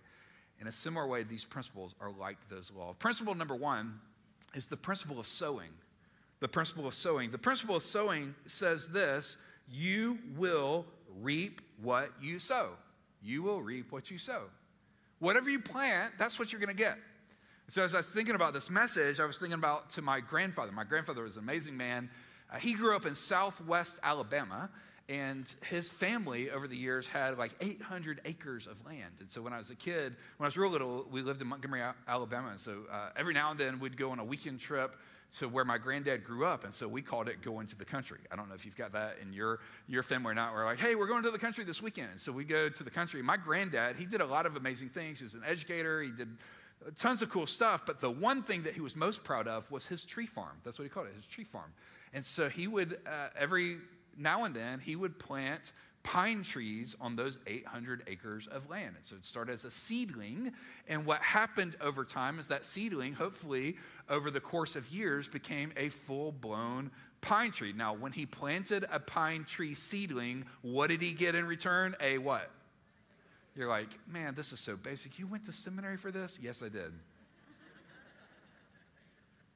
In 0.62 0.68
a 0.68 0.72
similar 0.72 1.06
way, 1.06 1.24
these 1.24 1.44
principles 1.44 1.96
are 2.00 2.12
like 2.12 2.38
those 2.50 2.72
laws. 2.72 2.96
Principle 2.98 3.36
number 3.36 3.56
one 3.56 4.00
is 4.54 4.68
the 4.68 4.78
principle 4.78 5.20
of 5.20 5.28
sowing. 5.28 5.70
The 6.40 6.48
principle 6.48 6.88
of 6.88 6.94
sowing. 6.94 7.32
The 7.32 7.38
principle 7.38 7.76
of 7.76 7.84
sowing 7.84 8.36
says 8.46 8.90
this 8.90 9.38
you 9.70 10.20
will 10.38 10.86
reap 11.22 11.62
what 11.82 12.12
you 12.22 12.40
sow. 12.40 12.70
You 13.22 13.44
will 13.44 13.62
reap 13.62 13.92
what 13.92 14.12
you 14.12 14.18
sow. 14.18 14.44
Whatever 15.20 15.50
you 15.50 15.60
plant, 15.60 16.14
that's 16.18 16.38
what 16.38 16.54
you're 16.54 16.62
going 16.62 16.76
to 16.76 16.84
get. 16.84 16.98
So 17.68 17.84
as 17.84 17.96
I 17.96 17.98
was 17.98 18.14
thinking 18.14 18.36
about 18.36 18.54
this 18.54 18.70
message, 18.70 19.20
I 19.20 19.26
was 19.26 19.40
thinking 19.40 19.58
about 19.58 19.90
to 19.92 20.04
my 20.04 20.20
grandfather. 20.20 20.72
My 20.72 20.84
grandfather 20.84 21.24
was 21.24 21.36
an 21.36 21.44
amazing 21.44 21.76
man. 21.76 22.12
Uh, 22.52 22.58
he 22.58 22.76
grew 22.76 22.96
up 22.96 23.08
in 23.08 23.16
southwest 23.16 24.00
Alabama, 24.04 24.70
and 25.10 25.52
his 25.68 25.90
family 25.90 26.52
over 26.52 26.68
the 26.68 26.78
years 26.78 27.08
had 27.08 27.40
like 27.40 27.56
800 27.60 28.22
acres 28.26 28.68
of 28.68 28.86
land. 28.86 29.16
And 29.20 29.28
so 29.28 29.42
when 29.42 29.52
I 29.52 29.58
was 29.58 29.72
a 29.72 29.76
kid, 29.76 30.16
when 30.38 30.46
I 30.46 30.48
was 30.48 30.58
real 30.58 30.70
little, 30.70 31.08
we 31.10 31.24
lived 31.24 31.42
in 31.42 31.48
Montgomery, 31.48 31.82
Alabama. 32.08 32.50
And 32.50 32.60
so 32.60 32.84
uh, 32.92 33.10
every 33.18 33.34
now 33.34 33.50
and 33.50 33.60
then 33.60 33.80
we'd 33.80 33.98
go 33.98 34.12
on 34.12 34.20
a 34.20 34.24
weekend 34.24 34.60
trip 34.60 34.96
to 35.40 35.50
where 35.50 35.66
my 35.66 35.80
granddad 35.80 36.24
grew 36.24 36.46
up. 36.46 36.66
And 36.66 36.74
so 36.74 36.88
we 36.88 37.02
called 37.02 37.30
it 37.30 37.42
going 37.42 37.66
to 37.68 37.78
the 37.78 37.86
country. 37.86 38.20
I 38.32 38.36
don't 38.36 38.48
know 38.48 38.56
if 38.56 38.64
you've 38.64 38.78
got 38.78 38.94
that 38.94 39.18
in 39.24 39.34
your, 39.34 39.60
your 39.88 40.04
family 40.04 40.32
or 40.32 40.36
not. 40.36 40.54
We're 40.54 40.66
like, 40.66 40.80
hey, 40.80 40.94
we're 40.94 41.08
going 41.08 41.24
to 41.24 41.32
the 41.32 41.40
country 41.40 41.64
this 41.64 41.82
weekend. 41.82 42.12
And 42.12 42.20
so 42.20 42.32
we 42.32 42.44
go 42.44 42.70
to 42.70 42.84
the 42.84 42.92
country. 42.92 43.24
My 43.24 43.38
granddad, 43.38 43.96
he 43.96 44.06
did 44.06 44.22
a 44.22 44.26
lot 44.26 44.46
of 44.46 44.56
amazing 44.56 44.90
things. 44.90 45.20
He 45.20 45.24
was 45.24 45.34
an 45.34 45.44
educator. 45.46 46.02
He 46.02 46.12
did 46.12 46.30
tons 46.92 47.22
of 47.22 47.30
cool 47.30 47.48
stuff. 47.48 47.86
But 47.86 48.00
the 48.02 48.12
one 48.12 48.44
thing 48.44 48.64
that 48.64 48.74
he 48.74 48.82
was 48.82 48.96
most 48.96 49.24
proud 49.24 49.48
of 49.48 49.70
was 49.72 49.86
his 49.86 50.06
tree 50.06 50.28
farm. 50.28 50.58
That's 50.64 50.78
what 50.78 50.84
he 50.84 50.90
called 50.90 51.08
it, 51.08 51.16
his 51.16 51.28
tree 51.28 51.44
farm. 51.44 51.74
And 52.14 52.26
so 52.26 52.50
he 52.50 52.68
would, 52.68 52.98
uh, 53.06 53.30
every 53.38 53.78
now 54.18 54.46
and 54.46 54.56
then, 54.56 54.80
he 54.80 54.96
would 54.96 55.20
plant 55.20 55.72
pine 56.06 56.44
trees 56.44 56.96
on 57.02 57.16
those 57.16 57.40
800 57.48 58.04
acres 58.06 58.46
of 58.46 58.70
land. 58.70 58.94
And 58.96 59.04
so 59.04 59.16
it 59.16 59.26
started 59.26 59.54
as 59.54 59.66
a 59.66 59.72
seedling. 59.72 60.54
And 60.88 61.06
what 61.06 61.20
happened 61.22 61.76
over 61.82 62.06
time 62.06 62.38
is 62.38 62.48
that 62.50 62.64
seedling, 62.64 63.14
hopefully 63.14 63.78
over 64.08 64.30
the 64.30 64.40
course 64.40 64.76
of 64.76 64.88
years, 64.90 65.28
became 65.28 65.72
a 65.76 65.90
full 65.90 66.32
blown 66.32 66.92
pine 67.22 67.52
tree. 67.52 67.74
Now, 67.76 67.96
when 67.96 68.12
he 68.12 68.28
planted 68.28 68.86
a 68.92 69.00
pine 69.00 69.46
tree 69.46 69.74
seedling, 69.74 70.46
what 70.62 70.88
did 70.88 71.02
he 71.02 71.12
get 71.12 71.34
in 71.34 71.48
return? 71.48 71.96
A 72.00 72.20
what? 72.20 72.52
You're 73.56 73.70
like, 73.70 73.88
man, 74.08 74.36
this 74.36 74.52
is 74.52 74.60
so 74.60 74.76
basic. 74.76 75.18
You 75.18 75.28
went 75.28 75.46
to 75.46 75.54
seminary 75.54 75.98
for 75.98 76.12
this? 76.12 76.38
Yes, 76.42 76.62
I 76.62 76.70
did. 76.70 76.92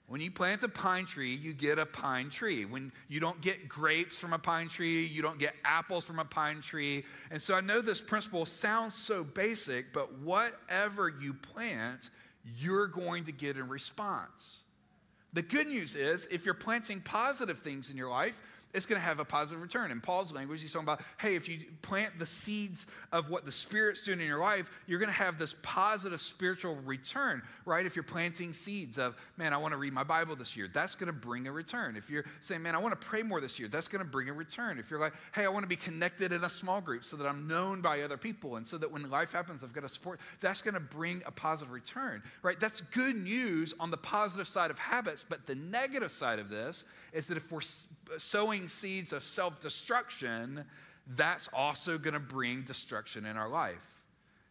When 0.08 0.22
you 0.22 0.32
plant 0.32 0.63
a 0.63 0.68
pine 0.68 1.06
tree, 1.06 1.36
you 1.36 1.53
get 1.53 1.77
a 1.77 1.86
pine 1.86 2.32
tree. 2.32 2.65
When 2.65 2.91
you 3.10 3.20
don't 3.20 3.39
get 3.41 3.70
grapes 3.70 4.18
from 4.18 4.34
a 4.34 4.39
pine 4.39 4.68
tree, 4.68 5.06
you 5.06 5.22
don't 5.22 5.38
get 5.38 5.53
apples 5.63 6.03
from 6.03 6.18
a 6.18 6.25
pine 6.25 6.62
tree. 6.62 7.06
And 7.29 7.39
so 7.39 7.53
I 7.53 7.62
know 7.62 7.79
this 7.79 8.01
principle 8.01 8.48
sounds 8.48 8.96
so 8.96 9.24
basic, 9.24 9.94
but 9.94 10.18
whatever 10.18 11.10
you 11.10 11.36
plant, 11.36 12.10
you're 12.58 12.88
going 12.88 13.25
to 13.25 13.32
get 13.32 13.58
in 13.58 13.68
response. 13.68 14.63
The 15.34 15.44
good 15.44 15.68
news 15.68 15.96
is, 15.96 16.27
if 16.32 16.44
you're 16.44 16.56
planting 16.56 17.01
positive 17.01 17.60
things 17.60 17.91
in 17.91 17.98
your 17.98 18.10
life, 18.10 18.41
it's 18.73 18.85
going 18.85 19.01
to 19.01 19.05
have 19.05 19.19
a 19.19 19.25
positive 19.25 19.61
return. 19.61 19.91
In 19.91 19.99
Paul's 19.99 20.31
language, 20.31 20.61
he's 20.61 20.71
talking 20.71 20.85
about, 20.85 21.01
hey, 21.17 21.35
if 21.35 21.49
you 21.49 21.59
plant 21.81 22.19
the 22.19 22.25
seeds 22.25 22.85
of 23.11 23.29
what 23.29 23.45
the 23.45 23.51
Spirit's 23.51 24.03
doing 24.03 24.19
in 24.19 24.27
your 24.27 24.39
life, 24.39 24.69
you're 24.85 24.99
going 24.99 25.09
to 25.09 25.15
have 25.15 25.39
this 25.39 25.55
positive 25.63 26.21
spiritual 26.21 26.75
return, 26.85 27.41
right? 27.65 27.85
If 27.85 27.95
you're 27.95 28.03
planting 28.03 28.53
seeds 28.53 28.99
of, 28.99 29.15
man, 29.38 29.53
I 29.53 29.57
want 29.57 29.71
to 29.71 29.77
read 29.77 29.93
my 29.93 30.03
Bible 30.03 30.35
this 30.35 30.55
year, 30.55 30.69
that's 30.71 30.93
going 30.93 31.07
to 31.07 31.13
bring 31.13 31.47
a 31.47 31.51
return. 31.51 31.95
If 31.95 32.09
you're 32.09 32.25
saying, 32.41 32.61
man, 32.61 32.75
I 32.75 32.77
want 32.77 32.99
to 32.99 33.07
pray 33.07 33.23
more 33.23 33.41
this 33.41 33.59
year, 33.59 33.67
that's 33.67 33.88
going 33.88 34.03
to 34.03 34.09
bring 34.09 34.29
a 34.29 34.33
return. 34.33 34.77
If 34.77 34.91
you're 34.91 34.99
like, 34.99 35.13
hey, 35.33 35.45
I 35.45 35.49
want 35.49 35.63
to 35.63 35.67
be 35.69 35.75
connected 35.75 36.31
in 36.31 36.43
a 36.43 36.49
small 36.49 36.79
group 36.79 37.03
so 37.03 37.17
that 37.17 37.27
I'm 37.27 37.47
known 37.47 37.81
by 37.81 38.01
other 38.01 38.17
people 38.17 38.57
and 38.57 38.67
so 38.67 38.77
that 38.77 38.91
when 38.91 39.09
life 39.09 39.31
happens, 39.31 39.63
I've 39.63 39.73
got 39.73 39.83
a 39.83 39.89
support, 39.89 40.19
that's 40.41 40.61
going 40.61 40.75
to 40.75 40.79
bring 40.79 41.23
a 41.25 41.31
positive 41.31 41.73
return, 41.73 42.21
right? 42.43 42.59
That's 42.59 42.81
good 42.81 43.15
news 43.15 43.73
on 43.79 43.89
the 43.89 43.97
positive 43.97 44.47
side 44.47 44.69
of 44.69 44.77
habits, 44.77 45.25
but 45.27 45.47
the 45.47 45.55
negative 45.55 46.11
side 46.11 46.38
of 46.38 46.49
this 46.49 46.85
is 47.13 47.25
that 47.27 47.38
if 47.38 47.51
we're 47.51 47.61
sowing 48.17 48.67
seeds 48.67 49.13
of 49.13 49.23
self 49.23 49.59
destruction, 49.59 50.65
that's 51.15 51.49
also 51.53 51.97
going 51.97 52.13
to 52.13 52.19
bring 52.19 52.61
destruction 52.63 53.25
in 53.25 53.37
our 53.37 53.49
life. 53.49 53.99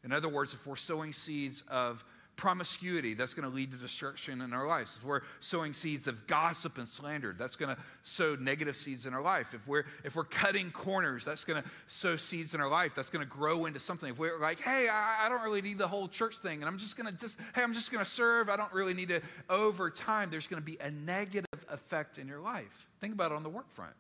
In 0.04 0.12
other 0.12 0.28
words, 0.28 0.54
if 0.54 0.66
we're 0.66 0.76
sowing 0.76 1.12
seeds 1.12 1.64
of 1.68 2.04
promiscuity, 2.38 3.12
that's 3.12 3.35
going 3.35 3.47
to 3.47 3.54
lead 3.54 3.73
to 3.73 3.76
destruction 3.76 4.40
in 4.40 4.54
our 4.54 4.66
lives. 4.66 4.97
If 4.97 5.04
we're 5.04 5.21
sowing 5.40 5.75
seeds 5.75 6.07
of 6.07 6.26
gossip 6.26 6.78
and 6.78 6.88
slander, 6.88 7.35
that's 7.37 7.57
going 7.57 7.75
to 7.75 7.83
sow 8.04 8.37
negative 8.37 8.76
seeds 8.76 9.04
in 9.04 9.12
our 9.12 9.21
life. 9.21 9.52
If 9.52 9.66
we're 9.66 9.85
if 10.04 10.16
we're 10.16 10.25
cutting 10.25 10.71
corners, 10.71 11.25
that's 11.25 11.45
going 11.45 11.62
to 11.62 11.68
sow 11.88 12.16
seeds 12.16 12.54
in 12.54 12.61
our 12.61 12.71
life. 12.71 12.95
That's 12.95 13.11
going 13.11 13.26
to 13.26 13.30
grow 13.30 13.66
into 13.66 13.80
something. 13.80 14.11
If 14.11 14.18
we're 14.18 14.40
like, 14.40 14.61
hey, 14.61 14.88
I, 14.90 15.26
I 15.26 15.28
don't 15.28 15.42
really 15.42 15.61
need 15.61 15.76
the 15.76 15.88
whole 15.88 16.09
church 16.09 16.38
thing, 16.38 16.61
and 16.61 16.64
I'm 16.64 16.78
just 16.78 16.97
going 16.97 17.12
to 17.12 17.21
just 17.21 17.38
hey, 17.54 17.62
I'm 17.62 17.75
just 17.75 17.92
going 17.92 18.02
to 18.02 18.11
serve. 18.11 18.49
I 18.49 18.57
don't 18.57 18.73
really 18.73 18.95
need 18.95 19.09
to. 19.09 19.21
Over 19.50 19.90
time, 19.90 20.30
there's 20.30 20.47
going 20.47 20.62
to 20.62 20.66
be 20.66 20.78
a 20.80 20.90
negative 20.90 21.66
effect 21.68 22.16
in 22.16 22.28
your 22.28 22.40
life. 22.40 22.87
Think 23.00 23.12
about 23.12 23.33
it 23.33 23.35
on 23.35 23.42
the 23.42 23.50
work 23.50 23.71
front. 23.71 23.95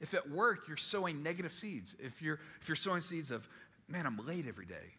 If 0.00 0.14
at 0.14 0.28
work 0.30 0.68
you're 0.68 0.76
sowing 0.76 1.22
negative 1.22 1.52
seeds, 1.52 1.96
if 1.98 2.20
you're, 2.20 2.38
if 2.60 2.68
you're 2.68 2.76
sowing 2.76 3.00
seeds 3.00 3.30
of, 3.30 3.48
man, 3.88 4.06
I'm 4.06 4.18
late 4.26 4.46
every 4.46 4.66
day, 4.66 4.94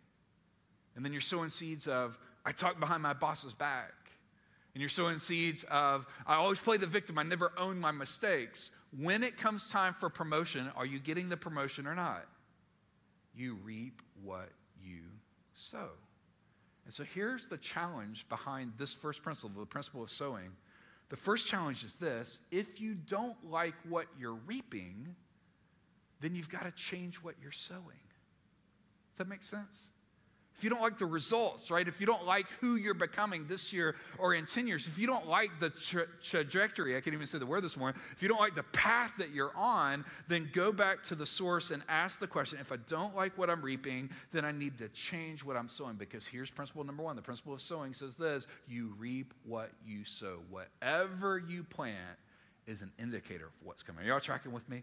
and 0.96 1.06
then 1.06 1.12
you're 1.12 1.22
sowing 1.22 1.50
seeds 1.50 1.88
of, 1.88 2.17
I 2.48 2.51
talk 2.54 2.80
behind 2.80 3.04
my 3.04 3.13
boss's 3.13 3.54
back, 3.54 3.94
and 4.74 4.82
you're 4.82 4.89
sowing 4.89 5.20
seeds 5.20 5.63
of, 5.70 6.08
I 6.25 6.36
always 6.36 6.60
play 6.60 6.77
the 6.77 6.88
victim, 6.88 7.18
I 7.18 7.24
never 7.24 7.51
own 7.58 7.80
my 7.80 7.92
mistakes. 7.92 8.72
When 8.98 9.22
it 9.22 9.38
comes 9.38 9.70
time 9.70 9.94
for 9.94 10.10
promotion, 10.10 10.72
are 10.75 10.86
you 10.86 11.00
getting 11.00 11.27
the 11.27 11.38
promotion 11.38 11.86
or 11.86 11.94
not? 11.94 12.25
You 13.36 13.56
reap 13.63 14.01
what 14.24 14.50
you 14.82 15.01
sow. 15.54 15.89
And 16.86 16.94
so 16.94 17.04
here's 17.04 17.50
the 17.50 17.58
challenge 17.58 18.30
behind 18.30 18.74
this 18.77 18.96
first 18.96 19.24
principle, 19.24 19.60
the 19.60 19.66
principle 19.66 20.01
of 20.01 20.10
sowing 20.10 20.51
the 21.10 21.16
first 21.16 21.50
challenge 21.50 21.84
is 21.84 21.96
this 21.96 22.42
if 22.51 22.82
you 22.82 22.96
don't 22.96 23.50
like 23.50 23.75
what 23.88 24.08
you're 24.20 24.38
reaping, 24.46 25.16
then 26.20 26.36
you've 26.36 26.50
got 26.50 26.63
to 26.63 26.72
change 26.72 27.18
what 27.18 27.36
you're 27.42 27.51
sowing. 27.51 28.04
Does 29.12 29.18
that 29.20 29.30
make 29.30 29.44
sense? 29.44 29.89
If 30.57 30.63
you 30.63 30.71
don't 30.71 30.81
like 30.81 30.97
the 30.97 31.05
results, 31.05 31.69
right? 31.69 31.87
If 31.87 32.01
you 32.01 32.07
don't 32.07 32.25
like 32.25 32.47
who 32.61 32.77
you're 32.77 32.95
becoming 32.95 33.45
this 33.45 33.71
year 33.71 33.95
or 34.17 34.33
in 34.33 34.47
10 34.47 34.65
years, 34.65 34.87
if 34.87 34.97
you 34.97 35.05
don't 35.05 35.27
like 35.27 35.59
the 35.59 35.69
tra- 35.69 36.07
trajectory, 36.19 36.97
I 36.97 37.01
can't 37.01 37.13
even 37.13 37.27
say 37.27 37.37
the 37.37 37.45
word 37.45 37.63
this 37.63 37.77
morning, 37.77 38.01
if 38.11 38.23
you 38.23 38.27
don't 38.27 38.39
like 38.39 38.55
the 38.55 38.63
path 38.63 39.13
that 39.19 39.29
you're 39.29 39.55
on, 39.55 40.03
then 40.27 40.49
go 40.53 40.73
back 40.73 41.03
to 41.05 41.15
the 41.15 41.27
source 41.27 41.69
and 41.69 41.83
ask 41.87 42.19
the 42.19 42.25
question 42.25 42.57
if 42.59 42.71
I 42.71 42.77
don't 42.87 43.15
like 43.15 43.37
what 43.37 43.51
I'm 43.51 43.61
reaping, 43.61 44.09
then 44.31 44.45
I 44.45 44.51
need 44.51 44.79
to 44.79 44.89
change 44.89 45.43
what 45.43 45.55
I'm 45.55 45.69
sowing. 45.69 45.93
Because 45.93 46.25
here's 46.25 46.49
principle 46.49 46.83
number 46.83 47.03
one 47.03 47.15
the 47.15 47.21
principle 47.21 47.53
of 47.53 47.61
sowing 47.61 47.93
says 47.93 48.15
this 48.15 48.47
you 48.67 48.95
reap 48.97 49.35
what 49.45 49.69
you 49.85 50.05
sow. 50.05 50.39
Whatever 50.49 51.37
you 51.37 51.63
plant 51.63 52.17
is 52.65 52.81
an 52.81 52.91
indicator 52.97 53.45
of 53.45 53.51
what's 53.63 53.83
coming. 53.83 54.03
Are 54.03 54.07
y'all 54.07 54.19
tracking 54.19 54.53
with 54.53 54.67
me? 54.67 54.81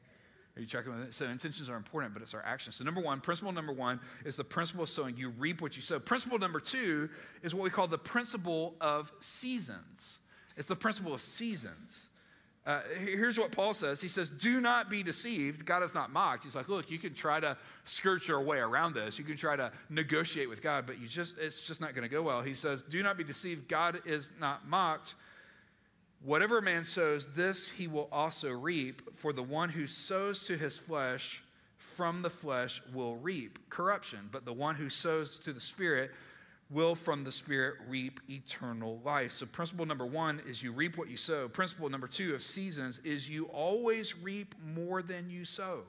Are 0.57 0.61
you 0.61 0.67
checking 0.67 0.93
with 0.93 1.03
it? 1.03 1.15
So 1.15 1.27
intentions 1.27 1.69
are 1.69 1.77
important, 1.77 2.15
but 2.15 2.23
it's 2.23 2.33
our 2.33 2.45
actions. 2.45 2.77
So 2.77 2.85
number 2.85 3.01
one, 3.01 3.21
principle 3.21 3.53
number 3.53 3.73
one 3.73 3.99
is 4.25 4.37
the 4.37 4.45
principle 4.45 4.85
of 4.85 4.89
sowing. 4.89 5.17
You 5.17 5.31
reap 5.31 5.61
what 5.61 5.75
you 5.75 5.83
sow. 5.83 5.99
Principle 5.99 6.39
number 6.39 6.61
two 6.61 7.09
is 7.43 7.55
what 7.55 7.65
we 7.65 7.71
call 7.71 7.89
the 7.89 7.99
principle 7.99 8.77
of 8.81 9.13
seasons. 9.19 10.21
It's 10.57 10.69
the 10.69 10.77
principle 10.77 11.13
of 11.13 11.21
seasons. 11.21 12.09
Uh, 12.67 12.81
here's 12.99 13.39
what 13.39 13.53
Paul 13.53 13.75
says. 13.75 14.01
He 14.01 14.09
says, 14.09 14.31
Do 14.31 14.61
not 14.61 14.89
be 14.89 15.03
deceived. 15.03 15.67
God 15.67 15.83
is 15.83 15.95
not 15.95 16.11
mocked. 16.13 16.45
He's 16.45 16.55
like, 16.55 16.69
Look, 16.69 16.91
you 16.91 16.99
can 16.99 17.13
try 17.13 17.41
to 17.41 17.59
skirt 17.85 18.27
your 18.27 18.41
way 18.41 18.59
around 18.59 18.95
this. 18.95 19.19
You 19.19 19.25
can 19.25 19.37
try 19.37 19.57
to 19.57 19.71
negotiate 19.91 20.49
with 20.49 20.63
God, 20.63 20.87
but 20.87 21.01
you 21.01 21.07
just 21.07 21.37
it's 21.37 21.67
just 21.67 21.81
not 21.81 21.95
going 21.95 22.09
to 22.09 22.09
go 22.09 22.23
well. 22.23 22.41
He 22.41 22.55
says, 22.55 22.83
Do 22.83 23.03
not 23.03 23.19
be 23.19 23.25
deceived. 23.25 23.69
God 23.69 24.01
is 24.07 24.31
not 24.41 24.67
mocked. 24.67 25.15
Whatever 26.25 26.63
man 26.63 26.85
sows, 26.85 27.35
this 27.35 27.71
he 27.71 27.87
will 27.87 28.09
also 28.11 28.51
reap. 28.51 29.15
For 29.15 29.35
the 29.35 29.43
one 29.43 29.69
who 29.69 29.87
sows 29.87 30.47
to 30.47 30.57
his 30.57 30.79
flesh, 30.79 31.43
from 31.77 32.23
the 32.23 32.31
flesh 32.31 32.81
will 32.95 33.17
reap 33.17 33.59
corruption. 33.69 34.31
But 34.33 34.47
the 34.47 34.53
one 34.55 34.75
who 34.75 34.89
sows 34.89 35.39
to 35.41 35.53
the 35.53 35.61
Spirit 35.61 36.11
will 36.71 36.95
from 36.95 37.25
the 37.25 37.33
Spirit 37.33 37.75
reap 37.89 38.21
eternal 38.31 39.03
life. 39.05 39.33
So, 39.33 39.45
principle 39.45 39.85
number 39.85 40.07
one 40.07 40.41
is 40.49 40.63
you 40.63 40.73
reap 40.73 40.97
what 40.97 41.11
you 41.11 41.19
sow. 41.19 41.47
Principle 41.47 41.91
number 41.91 42.07
two 42.07 42.35
of 42.35 42.41
seasons 42.41 43.01
is 43.05 43.29
you 43.29 43.45
always 43.47 44.17
reap 44.17 44.55
more 44.75 45.03
than 45.03 45.29
you 45.29 45.45
sow. 45.45 45.83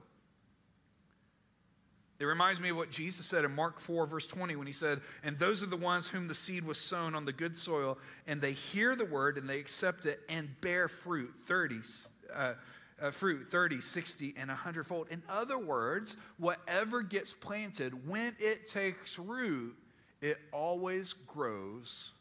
It 2.17 2.25
reminds 2.25 2.61
me 2.61 2.69
of 2.69 2.77
what 2.77 2.91
Jesus 2.91 3.25
said 3.25 3.43
in 3.43 3.53
Mark 3.53 3.79
4, 3.79 4.05
verse 4.05 4.27
20, 4.27 4.55
when 4.55 4.67
he 4.67 4.73
said, 4.73 5.01
And 5.23 5.37
those 5.37 5.61
are 5.61 5.67
the 5.67 5.75
ones 5.75 6.07
whom 6.07 6.29
the 6.29 6.35
seed 6.35 6.65
was 6.65 6.77
sown 6.77 7.13
on 7.13 7.25
the 7.25 7.33
good 7.33 7.57
soil, 7.57 7.97
and 8.25 8.41
they 8.41 8.53
hear 8.53 8.95
the 8.95 9.05
word 9.05 9.37
and 9.37 9.49
they 9.49 9.59
accept 9.59 10.05
it 10.05 10.21
and 10.29 10.49
bear 10.61 10.87
fruit 10.87 11.33
30, 11.41 11.79
uh, 12.33 12.53
uh, 13.01 13.11
fruit 13.11 13.47
30, 13.51 13.81
60, 13.81 14.33
and 14.37 14.47
100 14.47 14.85
fold. 14.85 15.07
In 15.11 15.21
other 15.27 15.57
words, 15.57 16.15
whatever 16.37 17.01
gets 17.01 17.33
planted, 17.33 18.07
when 18.07 18.33
it 18.39 18.67
takes 18.67 19.19
root, 19.19 19.75
it 20.21 20.37
always 20.53 21.11
grows 21.11 22.11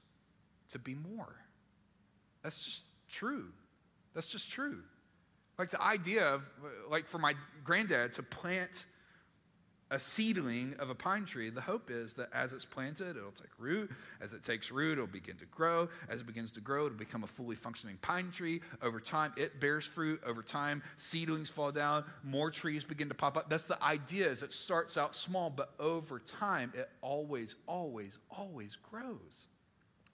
to 0.71 0.81
be 0.81 0.97
more. 0.97 1.37
That's 2.43 2.65
just 2.65 2.85
true. 3.09 3.47
That's 4.13 4.29
just 4.29 4.51
true. 4.51 4.83
Like 5.57 5.71
the 5.71 5.81
idea 5.81 6.27
of, 6.27 6.51
like 6.91 7.07
for 7.07 7.19
my 7.19 7.35
granddad 7.63 8.15
to 8.15 8.25
plant 8.25 8.87
a 9.95 9.99
seedling 9.99 10.75
of 10.81 10.91
a 10.91 10.95
pine 10.95 11.25
tree, 11.25 11.51
the 11.51 11.61
hope 11.61 11.89
is 11.89 12.15
that 12.15 12.29
as 12.33 12.53
it's 12.53 12.65
planted, 12.65 13.17
it'll 13.17 13.31
take 13.31 13.47
root. 13.59 13.89
As 14.21 14.33
it 14.33 14.43
takes 14.43 14.73
root, 14.73 14.95
it'll 14.95 15.07
begin 15.07 15.37
to 15.37 15.47
grow. 15.47 15.89
As 16.09 16.21
it 16.21 16.27
begins 16.27 16.51
to 16.53 16.61
grow, 16.61 16.87
it'll 16.87 16.99
become 16.99 17.23
a 17.23 17.29
fully 17.29 17.55
functioning 17.55 17.97
pine 18.03 18.33
tree. 18.33 18.61
Over 18.83 18.99
time, 18.99 19.33
it 19.37 19.61
bears 19.61 19.87
fruit. 19.87 20.21
Over 20.27 20.43
time, 20.43 20.83
seedlings 20.97 21.49
fall 21.49 21.71
down. 21.71 22.05
More 22.25 22.51
trees 22.51 22.83
begin 22.83 23.09
to 23.09 23.15
pop 23.15 23.37
up. 23.37 23.49
That's 23.49 23.69
the 23.69 23.81
idea 23.85 24.29
is 24.29 24.43
it 24.43 24.53
starts 24.53 24.99
out 24.99 25.15
small, 25.15 25.49
but 25.49 25.73
over 25.79 26.19
time, 26.19 26.73
it 26.75 26.91
always, 27.01 27.55
always, 27.69 28.19
always 28.31 28.77
grows. 28.91 29.47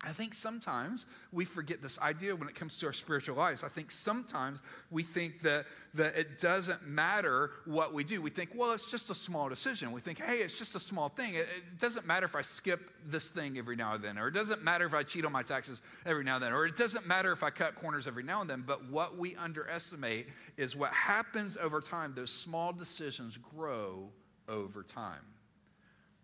I 0.02 0.12
think 0.12 0.32
sometimes 0.32 1.04
we 1.30 1.44
forget 1.44 1.82
this 1.82 1.98
idea 2.00 2.34
when 2.34 2.48
it 2.48 2.54
comes 2.54 2.78
to 2.78 2.86
our 2.86 2.92
spiritual 2.92 3.36
lives. 3.36 3.62
I 3.62 3.68
think 3.68 3.92
sometimes 3.92 4.62
we 4.90 5.02
think 5.02 5.42
that, 5.42 5.66
that 5.92 6.16
it 6.16 6.38
doesn't 6.38 6.86
matter 6.86 7.50
what 7.66 7.92
we 7.92 8.02
do. 8.02 8.22
We 8.22 8.30
think, 8.30 8.52
well, 8.54 8.72
it's 8.72 8.90
just 8.90 9.10
a 9.10 9.14
small 9.14 9.50
decision. 9.50 9.92
We 9.92 10.00
think, 10.00 10.18
hey, 10.18 10.38
it's 10.38 10.56
just 10.56 10.74
a 10.74 10.80
small 10.80 11.10
thing. 11.10 11.34
It, 11.34 11.48
it 11.54 11.78
doesn't 11.78 12.06
matter 12.06 12.24
if 12.24 12.34
I 12.34 12.40
skip 12.40 12.80
this 13.04 13.30
thing 13.30 13.58
every 13.58 13.76
now 13.76 13.94
and 13.94 14.02
then, 14.02 14.16
or 14.16 14.28
it 14.28 14.34
doesn't 14.34 14.64
matter 14.64 14.86
if 14.86 14.94
I 14.94 15.02
cheat 15.02 15.26
on 15.26 15.32
my 15.32 15.42
taxes 15.42 15.82
every 16.06 16.24
now 16.24 16.36
and 16.36 16.44
then, 16.44 16.54
or 16.54 16.64
it 16.64 16.76
doesn't 16.76 17.06
matter 17.06 17.30
if 17.32 17.42
I 17.42 17.50
cut 17.50 17.74
corners 17.74 18.06
every 18.06 18.22
now 18.22 18.40
and 18.40 18.48
then. 18.48 18.64
But 18.66 18.88
what 18.88 19.18
we 19.18 19.36
underestimate 19.36 20.28
is 20.56 20.74
what 20.74 20.94
happens 20.94 21.58
over 21.58 21.78
time. 21.82 22.14
Those 22.16 22.30
small 22.30 22.72
decisions 22.72 23.36
grow 23.36 24.08
over 24.48 24.82
time. 24.82 25.20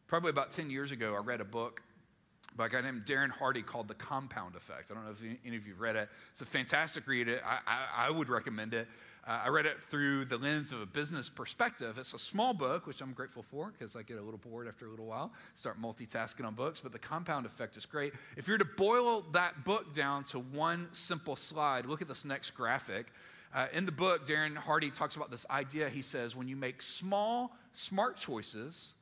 Probably 0.07 0.31
about 0.31 0.51
10 0.51 0.71
years 0.71 0.93
ago, 0.93 1.15
I 1.15 1.19
read 1.19 1.43
a 1.43 1.45
book 1.45 1.83
by 2.57 2.67
a 2.67 2.69
guy 2.69 2.81
named 2.81 3.05
Darren 3.05 3.31
Hardy 3.31 3.63
called 3.63 3.89
The 3.89 3.95
Compound 3.95 4.57
Effect. 4.57 4.91
I 4.91 4.95
don't 4.95 5.05
know 5.05 5.11
if 5.11 5.23
any 5.45 5.57
of 5.57 5.67
you 5.67 5.73
have 5.73 5.81
read 5.81 5.97
it. 5.97 6.09
It's 6.31 6.41
a 6.41 6.47
fantastic 6.47 7.07
read. 7.07 7.29
I, 7.29 7.59
I, 7.67 8.09
I 8.09 8.11
would 8.11 8.29
recommend 8.29 8.75
it. 8.75 8.89
Uh, 9.27 9.43
I 9.45 9.49
read 9.49 9.67
it 9.67 9.83
through 9.83 10.27
the 10.27 10.39
lens 10.39 10.71
of 10.71 10.81
a 10.81 10.87
business 10.87 11.29
perspective. 11.29 11.99
It's 11.99 12.15
a 12.15 12.19
small 12.19 12.55
book, 12.55 12.87
which 12.87 13.01
I'm 13.01 13.13
grateful 13.13 13.43
for 13.43 13.73
because 13.77 13.97
I 13.97 14.03
get 14.03 14.19
a 14.19 14.23
little 14.23 14.39
bored 14.39 14.69
after 14.69 14.87
a 14.87 14.89
little 14.89 15.07
while, 15.07 15.33
start 15.55 15.83
multitasking 15.83 16.47
on 16.47 16.55
books, 16.55 16.79
but 16.81 16.93
the 16.93 16.99
compound 16.99 17.45
effect 17.45 17.77
is 17.77 17.85
great. 17.85 18.15
If 18.37 18.47
you're 18.47 18.59
to 18.59 18.65
boil 18.65 19.25
that 19.33 19.65
book 19.65 19.93
down 19.93 20.23
to 20.25 20.39
one 20.39 20.89
simple 20.93 21.35
slide, 21.35 21.87
look 21.87 22.03
at 22.03 22.09
this 22.09 22.25
next 22.25 22.53
graphic. 22.53 23.13
Uh, 23.53 23.67
in 23.73 23.85
the 23.85 23.93
book, 23.93 24.27
Darren 24.27 24.57
Hardy 24.57 24.91
talks 24.91 25.17
about 25.17 25.31
this 25.31 25.45
idea. 25.51 25.89
He 25.89 26.03
says, 26.03 26.37
when 26.37 26.47
you 26.47 26.57
make 26.57 26.81
small, 26.81 27.57
smart 27.73 28.17
choices, 28.17 28.95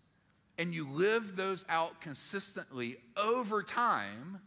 and 0.58 0.75
you 0.75 0.88
live 0.88 1.37
those 1.37 1.64
out 1.68 2.00
consistently 2.00 2.96
over 3.16 3.62
time, 3.62 4.40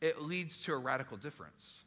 it 0.00 0.22
leads 0.22 0.64
to 0.64 0.72
a 0.72 0.76
radical 0.76 1.16
difference. 1.16 1.83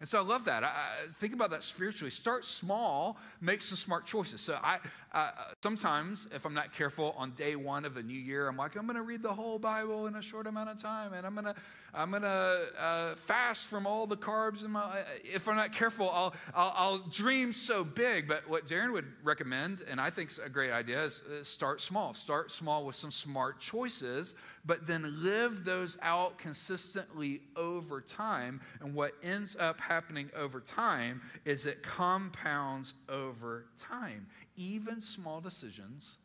And 0.00 0.08
so 0.08 0.18
I 0.18 0.22
love 0.22 0.44
that. 0.44 0.62
I, 0.62 0.68
I 0.68 1.08
think 1.14 1.32
about 1.34 1.50
that 1.50 1.62
spiritually. 1.62 2.10
Start 2.10 2.44
small, 2.44 3.18
make 3.40 3.62
some 3.62 3.76
smart 3.76 4.06
choices. 4.06 4.40
So 4.40 4.58
I 4.62 4.78
uh, 5.12 5.30
sometimes, 5.62 6.28
if 6.34 6.44
I'm 6.44 6.52
not 6.52 6.74
careful, 6.74 7.14
on 7.16 7.30
day 7.30 7.56
one 7.56 7.86
of 7.86 7.96
a 7.96 8.02
new 8.02 8.18
year, 8.18 8.46
I'm 8.46 8.58
like, 8.58 8.76
I'm 8.76 8.86
going 8.86 8.96
to 8.96 9.02
read 9.02 9.22
the 9.22 9.32
whole 9.32 9.58
Bible 9.58 10.06
in 10.06 10.16
a 10.16 10.22
short 10.22 10.46
amount 10.46 10.68
of 10.68 10.80
time, 10.80 11.14
and 11.14 11.26
I'm 11.26 11.32
going 11.34 11.46
to 11.46 11.54
I'm 11.94 12.10
going 12.10 12.22
to 12.22 12.66
uh, 12.78 13.14
fast 13.14 13.68
from 13.68 13.86
all 13.86 14.06
the 14.06 14.16
carbs 14.16 14.64
in 14.64 14.70
my. 14.72 14.80
Uh, 14.80 15.02
if 15.24 15.48
I'm 15.48 15.56
not 15.56 15.72
careful, 15.72 16.10
I'll, 16.10 16.34
I'll, 16.54 16.74
I'll 16.76 16.98
dream 16.98 17.52
so 17.52 17.84
big. 17.84 18.28
But 18.28 18.48
what 18.48 18.66
Darren 18.66 18.92
would 18.92 19.06
recommend, 19.24 19.82
and 19.90 19.98
I 19.98 20.10
think 20.10 20.30
is 20.30 20.38
a 20.38 20.50
great 20.50 20.72
idea, 20.72 21.04
is 21.04 21.22
uh, 21.22 21.42
start 21.42 21.80
small. 21.80 22.12
Start 22.12 22.52
small 22.52 22.84
with 22.84 22.94
some 22.94 23.10
smart 23.10 23.60
choices, 23.60 24.34
but 24.66 24.86
then 24.86 25.22
live 25.22 25.64
those 25.64 25.96
out 26.02 26.36
consistently 26.36 27.40
over 27.56 28.02
time. 28.02 28.60
And 28.82 28.94
what 28.94 29.12
ends 29.22 29.56
up 29.58 29.80
happening 29.88 30.30
over 30.36 30.60
time 30.60 31.20
is 31.44 31.66
it 31.66 31.82
compounds 31.82 32.94
over 33.08 33.64
time 33.80 34.26
even 34.56 35.00
small 35.00 35.40
decisions 35.40 36.18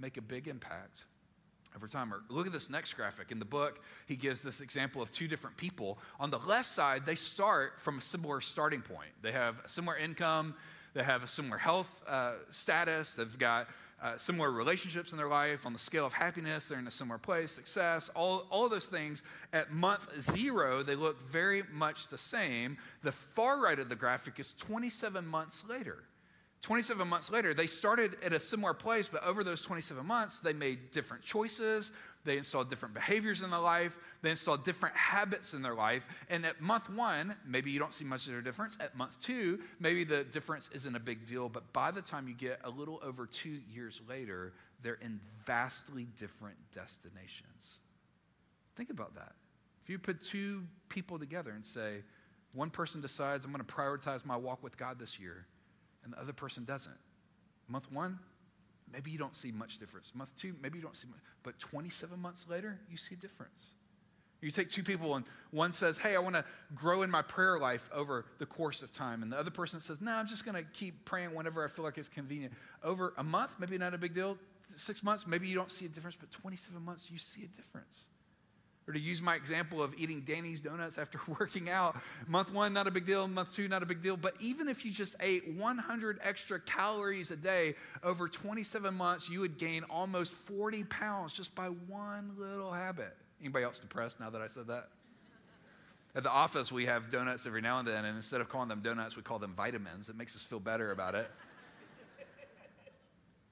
make 0.00 0.16
a 0.16 0.22
big 0.22 0.48
impact 0.48 1.04
over 1.76 1.86
time. 1.86 2.12
Or 2.12 2.22
look 2.28 2.46
at 2.46 2.52
this 2.52 2.70
next 2.70 2.94
graphic. 2.94 3.30
In 3.30 3.38
the 3.38 3.44
book, 3.44 3.80
he 4.06 4.16
gives 4.16 4.40
this 4.40 4.60
example 4.60 5.02
of 5.02 5.10
two 5.10 5.28
different 5.28 5.56
people. 5.56 5.98
On 6.18 6.30
the 6.30 6.38
left 6.38 6.68
side, 6.68 7.06
they 7.06 7.14
start 7.14 7.80
from 7.80 7.98
a 7.98 8.00
similar 8.00 8.40
starting 8.40 8.82
point. 8.82 9.10
They 9.22 9.32
have 9.32 9.60
a 9.64 9.68
similar 9.68 9.96
income, 9.96 10.54
they 10.94 11.02
have 11.02 11.22
a 11.22 11.26
similar 11.26 11.58
health 11.58 12.02
uh, 12.06 12.34
status, 12.50 13.14
they've 13.14 13.38
got 13.38 13.68
uh, 14.02 14.16
similar 14.16 14.50
relationships 14.50 15.12
in 15.12 15.18
their 15.18 15.28
life. 15.28 15.66
On 15.66 15.72
the 15.72 15.78
scale 15.78 16.06
of 16.06 16.12
happiness, 16.12 16.66
they're 16.66 16.78
in 16.78 16.86
a 16.86 16.90
similar 16.90 17.18
place, 17.18 17.50
success, 17.50 18.08
all, 18.14 18.46
all 18.50 18.68
those 18.68 18.86
things. 18.86 19.22
At 19.52 19.72
month 19.72 20.08
zero, 20.20 20.82
they 20.82 20.94
look 20.94 21.20
very 21.28 21.62
much 21.72 22.08
the 22.08 22.18
same. 22.18 22.78
The 23.02 23.12
far 23.12 23.60
right 23.62 23.78
of 23.78 23.88
the 23.88 23.96
graphic 23.96 24.38
is 24.38 24.54
27 24.54 25.26
months 25.26 25.64
later. 25.68 26.04
27 26.62 27.06
months 27.06 27.30
later, 27.30 27.54
they 27.54 27.68
started 27.68 28.16
at 28.24 28.32
a 28.32 28.40
similar 28.40 28.74
place, 28.74 29.08
but 29.08 29.24
over 29.24 29.44
those 29.44 29.62
27 29.62 30.04
months, 30.04 30.40
they 30.40 30.52
made 30.52 30.90
different 30.90 31.22
choices. 31.22 31.92
They 32.24 32.36
installed 32.36 32.68
different 32.68 32.94
behaviors 32.94 33.42
in 33.42 33.50
their 33.50 33.60
life. 33.60 33.96
They 34.22 34.30
installed 34.30 34.64
different 34.64 34.96
habits 34.96 35.54
in 35.54 35.62
their 35.62 35.74
life. 35.74 36.04
And 36.28 36.44
at 36.44 36.60
month 36.60 36.90
one, 36.90 37.36
maybe 37.46 37.70
you 37.70 37.78
don't 37.78 37.94
see 37.94 38.04
much 38.04 38.26
of 38.26 38.34
a 38.34 38.42
difference. 38.42 38.76
At 38.80 38.96
month 38.96 39.22
two, 39.22 39.60
maybe 39.78 40.02
the 40.02 40.24
difference 40.24 40.68
isn't 40.74 40.96
a 40.96 41.00
big 41.00 41.26
deal. 41.26 41.48
But 41.48 41.72
by 41.72 41.92
the 41.92 42.02
time 42.02 42.26
you 42.26 42.34
get 42.34 42.60
a 42.64 42.70
little 42.70 43.00
over 43.04 43.24
two 43.24 43.60
years 43.72 44.00
later, 44.08 44.52
they're 44.82 44.98
in 45.00 45.20
vastly 45.46 46.08
different 46.16 46.56
destinations. 46.72 47.78
Think 48.74 48.90
about 48.90 49.14
that. 49.14 49.32
If 49.84 49.90
you 49.90 49.98
put 50.00 50.20
two 50.20 50.64
people 50.88 51.20
together 51.20 51.52
and 51.52 51.64
say, 51.64 52.02
one 52.52 52.70
person 52.70 53.00
decides, 53.00 53.44
I'm 53.44 53.52
going 53.52 53.64
to 53.64 53.72
prioritize 53.72 54.26
my 54.26 54.36
walk 54.36 54.64
with 54.64 54.76
God 54.76 54.98
this 54.98 55.20
year 55.20 55.46
and 56.08 56.16
the 56.16 56.20
other 56.22 56.32
person 56.32 56.64
doesn't. 56.64 56.96
Month 57.68 57.92
one, 57.92 58.18
maybe 58.90 59.10
you 59.10 59.18
don't 59.18 59.36
see 59.36 59.52
much 59.52 59.78
difference. 59.78 60.14
Month 60.14 60.34
two, 60.36 60.54
maybe 60.62 60.78
you 60.78 60.82
don't 60.82 60.96
see 60.96 61.06
much. 61.06 61.18
But 61.42 61.58
27 61.58 62.18
months 62.18 62.46
later, 62.48 62.80
you 62.90 62.96
see 62.96 63.14
a 63.14 63.18
difference. 63.18 63.72
You 64.40 64.50
take 64.50 64.70
two 64.70 64.84
people, 64.84 65.16
and 65.16 65.24
one 65.50 65.72
says, 65.72 65.98
Hey, 65.98 66.14
I 66.16 66.20
want 66.20 66.36
to 66.36 66.44
grow 66.74 67.02
in 67.02 67.10
my 67.10 67.20
prayer 67.20 67.58
life 67.58 67.90
over 67.92 68.24
the 68.38 68.46
course 68.46 68.82
of 68.82 68.90
time. 68.90 69.22
And 69.22 69.30
the 69.30 69.38
other 69.38 69.50
person 69.50 69.80
says, 69.80 70.00
No, 70.00 70.14
I'm 70.14 70.26
just 70.26 70.46
going 70.46 70.54
to 70.54 70.62
keep 70.72 71.04
praying 71.04 71.34
whenever 71.34 71.62
I 71.62 71.68
feel 71.68 71.84
like 71.84 71.98
it's 71.98 72.08
convenient. 72.08 72.54
Over 72.82 73.12
a 73.18 73.24
month, 73.24 73.56
maybe 73.58 73.76
not 73.76 73.92
a 73.92 73.98
big 73.98 74.14
deal. 74.14 74.38
Six 74.76 75.02
months, 75.02 75.26
maybe 75.26 75.48
you 75.48 75.56
don't 75.56 75.70
see 75.70 75.86
a 75.86 75.88
difference. 75.88 76.16
But 76.16 76.30
27 76.30 76.80
months, 76.82 77.10
you 77.10 77.18
see 77.18 77.42
a 77.42 77.48
difference. 77.48 78.06
Or 78.88 78.92
to 78.92 78.98
use 78.98 79.20
my 79.20 79.34
example 79.34 79.82
of 79.82 79.94
eating 79.98 80.22
Danny's 80.22 80.62
donuts 80.62 80.96
after 80.96 81.20
working 81.38 81.68
out, 81.68 81.96
month 82.26 82.52
one, 82.52 82.72
not 82.72 82.86
a 82.86 82.90
big 82.90 83.04
deal, 83.04 83.28
month 83.28 83.54
two, 83.54 83.68
not 83.68 83.82
a 83.82 83.86
big 83.86 84.00
deal. 84.00 84.16
But 84.16 84.34
even 84.40 84.66
if 84.66 84.82
you 84.84 84.90
just 84.90 85.14
ate 85.20 85.46
100 85.46 86.20
extra 86.22 86.58
calories 86.58 87.30
a 87.30 87.36
day 87.36 87.74
over 88.02 88.28
27 88.28 88.94
months, 88.94 89.28
you 89.28 89.40
would 89.40 89.58
gain 89.58 89.84
almost 89.90 90.32
40 90.32 90.84
pounds 90.84 91.36
just 91.36 91.54
by 91.54 91.66
one 91.66 92.32
little 92.38 92.72
habit. 92.72 93.14
Anybody 93.42 93.66
else 93.66 93.78
depressed 93.78 94.20
now 94.20 94.30
that 94.30 94.40
I 94.40 94.46
said 94.46 94.66
that? 94.68 94.88
At 96.16 96.22
the 96.22 96.30
office, 96.30 96.72
we 96.72 96.86
have 96.86 97.10
donuts 97.10 97.46
every 97.46 97.60
now 97.60 97.78
and 97.78 97.86
then, 97.86 98.06
and 98.06 98.16
instead 98.16 98.40
of 98.40 98.48
calling 98.48 98.68
them 98.68 98.80
donuts, 98.80 99.16
we 99.16 99.22
call 99.22 99.38
them 99.38 99.52
vitamins. 99.54 100.08
It 100.08 100.16
makes 100.16 100.34
us 100.34 100.44
feel 100.44 100.58
better 100.58 100.90
about 100.90 101.14
it. 101.14 101.30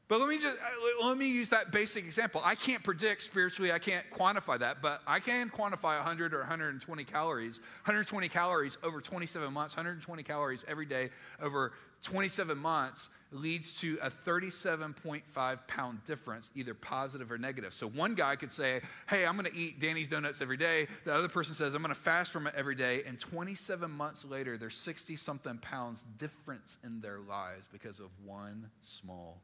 But 0.09 0.21
let 0.21 0.29
me 0.29 0.39
just 0.39 0.57
uh, 0.57 1.07
let 1.09 1.19
me 1.19 1.27
use 1.27 1.49
that 1.49 1.73
basic 1.73 2.05
example. 2.05 2.41
I 2.45 2.55
can't 2.55 2.83
predict 2.83 3.23
spiritually, 3.23 3.73
I 3.73 3.81
can't 3.81 4.09
quantify 4.11 4.59
that, 4.61 4.81
but 4.81 5.03
I 5.07 5.19
can 5.19 5.51
quantify 5.51 5.97
100 5.97 6.33
or 6.33 6.39
120 6.39 7.05
calories. 7.05 7.59
120 7.85 8.29
calories 8.29 8.79
over 8.85 9.01
27 9.01 9.53
months, 9.53 9.75
120 9.77 10.23
calories 10.23 10.65
every 10.69 10.87
day 10.87 11.11
over 11.43 11.73
27 12.03 12.57
months 12.57 13.09
leads 13.33 13.81
to 13.81 13.99
a 14.01 14.09
37.5 14.09 15.67
pound 15.67 16.05
difference, 16.05 16.53
either 16.55 16.73
positive 16.73 17.33
or 17.33 17.39
negative. 17.39 17.75
So 17.75 17.89
one 17.89 18.15
guy 18.15 18.37
could 18.37 18.53
say, 18.53 18.81
Hey, 19.09 19.27
I'm 19.27 19.37
to 19.39 19.55
eat 19.57 19.81
Danny's 19.81 20.09
donuts 20.09 20.41
every 20.41 20.57
day. 20.57 20.87
The 21.05 21.13
other 21.13 21.29
person 21.29 21.55
says, 21.57 21.75
I'm 21.75 21.83
to 21.83 22.01
fast 22.01 22.33
from 22.33 22.47
it 22.47 22.55
every 22.57 22.77
day. 22.77 23.03
And 23.07 23.19
27 23.19 23.91
months 23.91 24.25
later, 24.25 24.57
there's 24.57 24.77
60 24.77 25.17
something 25.17 25.59
pounds 25.59 26.05
difference 26.19 26.79
in 26.85 27.01
their 27.01 27.19
lives 27.19 27.67
because 27.73 27.99
of 27.99 28.11
one 28.25 28.71
small 28.81 29.41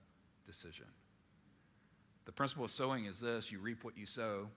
decision. 0.47 0.87
The 2.25 2.33
principle 2.33 2.65
of 2.65 2.71
sowing 2.71 3.07
is 3.07 3.21
this 3.21 3.51
you 3.51 3.59
reap 3.59 3.85
what 3.85 3.97
you 3.97 4.07
sow. 4.07 4.49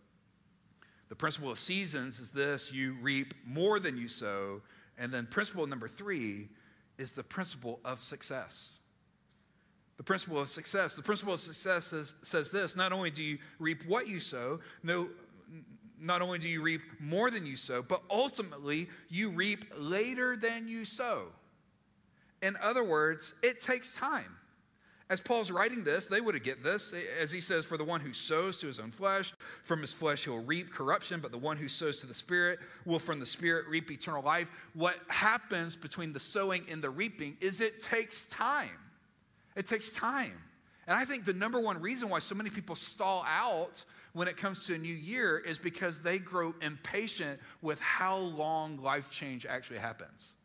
The 1.09 1.15
principle 1.15 1.51
of 1.51 1.59
seasons 1.59 2.19
is 2.19 2.31
this 2.31 2.71
you 2.71 2.95
reap 3.01 3.33
more 3.45 3.79
than 3.79 3.97
you 3.97 4.07
sow. 4.07 4.61
And 4.97 5.11
then 5.11 5.25
principle 5.25 5.67
number 5.67 5.87
three 5.87 6.49
is 6.97 7.11
the 7.11 7.23
principle 7.23 7.79
of 7.83 7.99
success. 7.99 8.73
The 9.97 10.03
principle 10.03 10.39
of 10.39 10.49
success. 10.49 10.95
The 10.95 11.01
principle 11.01 11.33
of 11.33 11.39
success 11.39 11.85
says, 11.85 12.15
says 12.21 12.51
this 12.51 12.75
not 12.75 12.91
only 12.91 13.11
do 13.11 13.23
you 13.23 13.37
reap 13.59 13.85
what 13.87 14.07
you 14.07 14.19
sow, 14.19 14.59
no, 14.83 15.09
not 15.99 16.21
only 16.21 16.39
do 16.39 16.49
you 16.49 16.61
reap 16.61 16.81
more 16.99 17.31
than 17.31 17.45
you 17.45 17.55
sow, 17.55 17.81
but 17.81 18.01
ultimately 18.09 18.89
you 19.09 19.29
reap 19.29 19.65
later 19.77 20.35
than 20.35 20.67
you 20.67 20.85
sow. 20.85 21.27
In 22.41 22.57
other 22.61 22.83
words, 22.83 23.33
it 23.41 23.59
takes 23.59 23.95
time. 23.95 24.35
As 25.07 25.21
Paul's 25.21 25.51
writing 25.51 25.83
this, 25.83 26.07
they 26.07 26.19
would 26.19 26.33
have 26.33 26.43
get 26.43 26.63
this. 26.63 26.93
As 27.21 27.31
he 27.31 27.39
says, 27.39 27.65
For 27.65 27.77
the 27.77 27.83
one 27.83 28.01
who 28.01 28.11
sows 28.11 28.57
to 28.59 28.67
his 28.67 28.79
own 28.79 28.89
flesh, 28.89 29.33
from 29.63 29.81
his 29.81 29.93
flesh 29.93 30.25
he'll 30.25 30.43
reap 30.43 30.71
corruption, 30.71 31.19
but 31.19 31.31
the 31.31 31.37
one 31.37 31.57
who 31.57 31.67
sows 31.67 31.99
to 31.99 32.07
the 32.07 32.13
Spirit 32.13 32.59
will 32.85 32.97
from 32.97 33.19
the 33.19 33.25
Spirit 33.25 33.67
reap 33.67 33.91
eternal 33.91 34.23
life. 34.23 34.51
What 34.73 34.95
happens 35.07 35.75
between 35.75 36.11
the 36.11 36.19
sowing 36.19 36.65
and 36.71 36.81
the 36.81 36.89
reaping 36.89 37.37
is 37.39 37.61
it 37.61 37.81
takes 37.81 38.25
time. 38.25 38.77
It 39.55 39.67
takes 39.67 39.93
time. 39.93 40.33
And 40.87 40.97
I 40.97 41.05
think 41.05 41.25
the 41.25 41.33
number 41.33 41.59
one 41.59 41.81
reason 41.81 42.09
why 42.09 42.19
so 42.19 42.35
many 42.35 42.49
people 42.49 42.75
stall 42.75 43.23
out 43.27 43.85
when 44.13 44.27
it 44.27 44.37
comes 44.37 44.65
to 44.67 44.75
a 44.75 44.77
new 44.77 44.93
year 44.93 45.37
is 45.37 45.57
because 45.57 46.01
they 46.01 46.17
grow 46.17 46.53
impatient 46.61 47.39
with 47.61 47.79
how 47.79 48.17
long 48.17 48.81
life 48.81 49.11
change 49.11 49.45
actually 49.45 49.79
happens. 49.79 50.35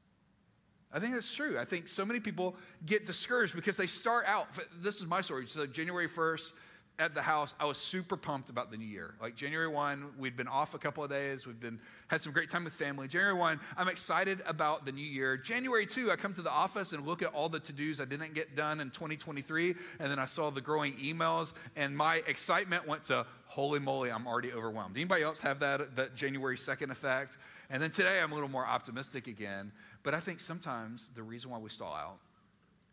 I 0.92 0.98
think 0.98 1.14
that's 1.14 1.32
true. 1.34 1.58
I 1.58 1.64
think 1.64 1.88
so 1.88 2.04
many 2.04 2.20
people 2.20 2.56
get 2.84 3.06
discouraged 3.06 3.54
because 3.54 3.76
they 3.76 3.86
start 3.86 4.24
out. 4.26 4.48
This 4.80 5.00
is 5.00 5.06
my 5.06 5.20
story. 5.20 5.46
So, 5.46 5.66
January 5.66 6.08
1st 6.08 6.52
at 7.00 7.14
the 7.14 7.22
house, 7.22 7.54
I 7.58 7.64
was 7.64 7.78
super 7.78 8.16
pumped 8.16 8.50
about 8.50 8.70
the 8.70 8.76
new 8.76 8.86
year. 8.86 9.14
Like 9.22 9.34
January 9.34 9.68
1, 9.68 10.12
we'd 10.18 10.36
been 10.36 10.46
off 10.46 10.74
a 10.74 10.78
couple 10.78 11.02
of 11.02 11.08
days. 11.08 11.46
We've 11.46 11.58
been 11.58 11.80
had 12.08 12.20
some 12.20 12.32
great 12.32 12.50
time 12.50 12.64
with 12.64 12.74
family. 12.74 13.08
January 13.08 13.34
1, 13.34 13.58
I'm 13.78 13.88
excited 13.88 14.42
about 14.46 14.84
the 14.84 14.92
new 14.92 15.04
year. 15.04 15.38
January 15.38 15.86
2, 15.86 16.10
I 16.10 16.16
come 16.16 16.34
to 16.34 16.42
the 16.42 16.50
office 16.50 16.92
and 16.92 17.06
look 17.06 17.22
at 17.22 17.32
all 17.32 17.48
the 17.48 17.58
to-dos 17.58 18.02
I 18.02 18.04
didn't 18.04 18.34
get 18.34 18.54
done 18.54 18.80
in 18.80 18.90
2023, 18.90 19.74
and 19.98 20.10
then 20.10 20.18
I 20.18 20.26
saw 20.26 20.50
the 20.50 20.60
growing 20.60 20.92
emails, 20.94 21.54
and 21.74 21.96
my 21.96 22.16
excitement 22.26 22.86
went 22.86 23.04
to 23.04 23.24
holy 23.46 23.80
moly, 23.80 24.12
I'm 24.12 24.26
already 24.26 24.52
overwhelmed. 24.52 24.96
Anybody 24.96 25.22
else 25.22 25.40
have 25.40 25.58
that 25.60 25.96
that 25.96 26.14
January 26.14 26.56
2nd 26.56 26.90
effect? 26.90 27.38
And 27.70 27.82
then 27.82 27.90
today 27.90 28.20
I'm 28.20 28.30
a 28.30 28.34
little 28.34 28.50
more 28.50 28.66
optimistic 28.66 29.26
again. 29.26 29.72
But 30.02 30.14
I 30.14 30.20
think 30.20 30.40
sometimes 30.40 31.10
the 31.10 31.22
reason 31.22 31.50
why 31.50 31.58
we 31.58 31.70
stall 31.70 31.94
out 31.94 32.18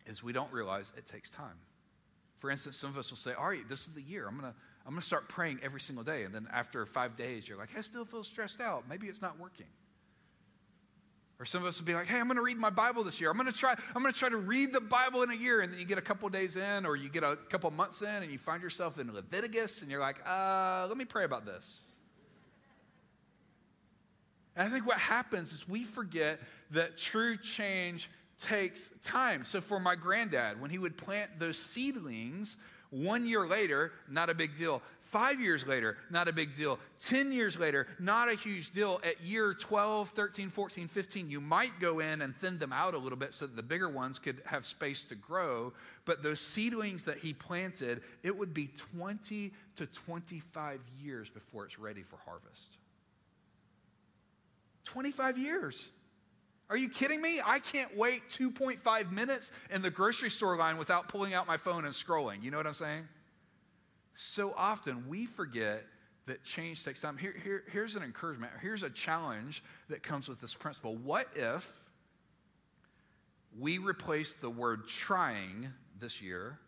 is 0.06 0.24
we 0.24 0.34
don't 0.34 0.52
realize 0.52 0.94
it 0.98 1.06
takes 1.06 1.30
time. 1.30 1.58
For 2.40 2.52
instance, 2.52 2.78
some 2.78 2.90
of 2.90 2.98
us 2.98 3.10
will 3.10 3.18
say, 3.18 3.34
All 3.34 3.48
right, 3.48 3.68
this 3.68 3.88
is 3.88 3.94
the 3.94 4.02
year. 4.02 4.28
I'm 4.28 4.40
going 4.40 4.52
to 4.52 4.58
I'm 4.88 4.94
going 4.94 5.02
to 5.02 5.06
start 5.06 5.28
praying 5.28 5.60
every 5.64 5.82
single 5.82 6.06
day. 6.06 6.24
And 6.24 6.34
then 6.34 6.48
after 6.52 6.86
five 6.86 7.18
days, 7.18 7.46
you're 7.46 7.58
like, 7.58 7.78
I 7.78 7.82
still 7.82 8.06
feel 8.06 8.24
stressed 8.24 8.62
out. 8.62 8.88
Maybe 8.88 9.08
it's 9.08 9.22
not 9.22 9.38
working. 9.38 9.66
Or 11.40 11.46
some 11.46 11.62
of 11.62 11.68
us 11.68 11.78
will 11.78 11.86
be 11.86 11.94
like, 11.94 12.08
hey, 12.08 12.18
I'm 12.18 12.28
going 12.28 12.38
to 12.38 12.42
read 12.42 12.58
my 12.58 12.70
Bible 12.70 13.04
this 13.04 13.20
year. 13.20 13.30
I'm 13.30 13.36
going 13.36 13.52
to 13.52 13.58
try, 13.58 13.76
I'm 13.94 14.02
going 14.02 14.14
to 14.14 14.18
try 14.18 14.30
to 14.30 14.38
read 14.38 14.72
the 14.72 14.80
Bible 14.80 15.24
in 15.24 15.30
a 15.30 15.36
year. 15.36 15.60
And 15.60 15.74
then 15.74 15.80
you 15.82 15.86
get 15.86 15.98
a 15.98 16.02
couple 16.02 16.30
days 16.30 16.56
in, 16.56 16.86
or 16.86 16.96
you 16.96 17.10
get 17.10 17.24
a 17.24 17.36
couple 17.50 17.70
months 17.70 18.02
in, 18.02 18.08
and 18.08 18.32
you 18.32 18.38
find 18.38 18.64
yourself 18.64 18.98
in 18.98 19.14
Leviticus, 19.14 19.82
and 19.82 19.92
you're 19.92 20.00
like, 20.00 20.22
uh, 20.26 20.86
let 20.88 20.96
me 20.96 21.04
pray 21.04 21.26
about 21.26 21.46
this. 21.46 21.97
And 24.58 24.68
I 24.68 24.72
think 24.72 24.88
what 24.88 24.98
happens 24.98 25.54
is 25.54 25.70
we 25.70 25.84
forget 25.84 26.40
that 26.72 26.98
true 26.98 27.38
change 27.38 28.10
takes 28.40 28.90
time. 29.04 29.44
So 29.44 29.62
for 29.62 29.80
my 29.80 29.96
granddad, 29.96 30.60
when 30.60 30.72
he 30.72 30.80
would 30.80 30.98
plant 30.98 31.30
those 31.38 31.58
seedlings, 31.58 32.58
one 32.90 33.28
year 33.28 33.46
later, 33.46 33.92
not 34.10 34.30
a 34.30 34.34
big 34.34 34.56
deal. 34.56 34.82
Five 35.02 35.40
years 35.40 35.66
later, 35.68 35.98
not 36.10 36.28
a 36.28 36.34
big 36.34 36.56
deal. 36.56 36.80
10 37.02 37.32
years 37.32 37.58
later, 37.58 37.88
not 38.00 38.30
a 38.30 38.34
huge 38.34 38.72
deal. 38.72 39.00
At 39.04 39.22
year 39.22 39.54
12, 39.54 40.10
13, 40.10 40.50
14, 40.50 40.88
15, 40.88 41.30
you 41.30 41.40
might 41.40 41.80
go 41.80 42.00
in 42.00 42.22
and 42.22 42.36
thin 42.36 42.58
them 42.58 42.74
out 42.74 42.94
a 42.94 42.98
little 42.98 43.18
bit 43.18 43.34
so 43.34 43.46
that 43.46 43.56
the 43.56 43.64
bigger 43.64 43.90
ones 43.90 44.20
could 44.20 44.42
have 44.46 44.66
space 44.66 45.06
to 45.06 45.16
grow. 45.16 45.72
But 46.06 46.24
those 46.24 46.40
seedlings 46.40 47.04
that 47.04 47.20
he 47.20 47.34
planted, 47.34 48.02
it 48.24 48.36
would 48.36 48.54
be 48.54 48.70
20 48.96 49.54
to 49.76 49.86
25 49.86 50.80
years 51.02 51.30
before 51.30 51.66
it's 51.66 51.78
ready 51.78 52.02
for 52.02 52.18
harvest. 52.26 52.78
25 54.88 55.38
years. 55.38 55.92
Are 56.70 56.78
you 56.78 56.90
kidding 56.90 57.22
me? 57.22 57.40
I 57.46 57.60
can't 57.60 57.96
wait 57.96 58.30
2.5 58.30 59.12
minutes 59.12 59.52
in 59.70 59.82
the 59.82 59.90
grocery 59.90 60.30
store 60.30 60.58
line 60.58 60.78
without 60.78 61.10
pulling 61.10 61.34
out 61.34 61.46
my 61.46 61.58
phone 61.58 61.86
and 61.86 61.94
scrolling. 61.94 62.42
You 62.42 62.52
know 62.52 62.58
what 62.58 62.68
I'm 62.68 62.74
saying? 62.74 63.08
So 64.16 64.54
often 64.58 65.08
we 65.08 65.26
forget 65.26 65.84
that 66.26 66.44
change 66.44 66.84
takes 66.84 67.02
time. 67.02 67.18
Here, 67.18 67.36
here, 67.44 67.64
here's 67.72 67.96
an 67.96 68.04
encouragement. 68.04 68.52
Here's 68.62 68.84
a 68.84 68.90
challenge 68.90 69.64
that 69.90 70.04
comes 70.04 70.28
with 70.28 70.40
this 70.42 70.54
principle. 70.54 70.96
What 70.96 71.28
if 71.36 71.82
we 73.58 73.78
replace 73.78 74.36
the 74.36 74.50
word 74.50 74.88
trying 74.88 75.74
this 76.00 76.22
year 76.22 76.60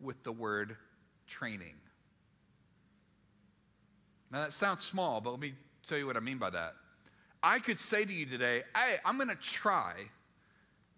with 0.00 0.22
the 0.22 0.32
word 0.32 0.76
training? 1.26 1.74
Now, 4.30 4.40
that 4.40 4.52
sounds 4.52 4.82
small, 4.82 5.20
but 5.20 5.30
let 5.30 5.40
me 5.40 5.54
tell 5.86 5.98
you 5.98 6.06
what 6.06 6.16
I 6.16 6.20
mean 6.20 6.38
by 6.38 6.50
that. 6.50 6.74
I 7.42 7.58
could 7.60 7.78
say 7.78 8.04
to 8.04 8.12
you 8.12 8.26
today, 8.26 8.62
hey, 8.74 8.96
I'm 9.04 9.16
going 9.16 9.28
to 9.28 9.36
try 9.36 9.94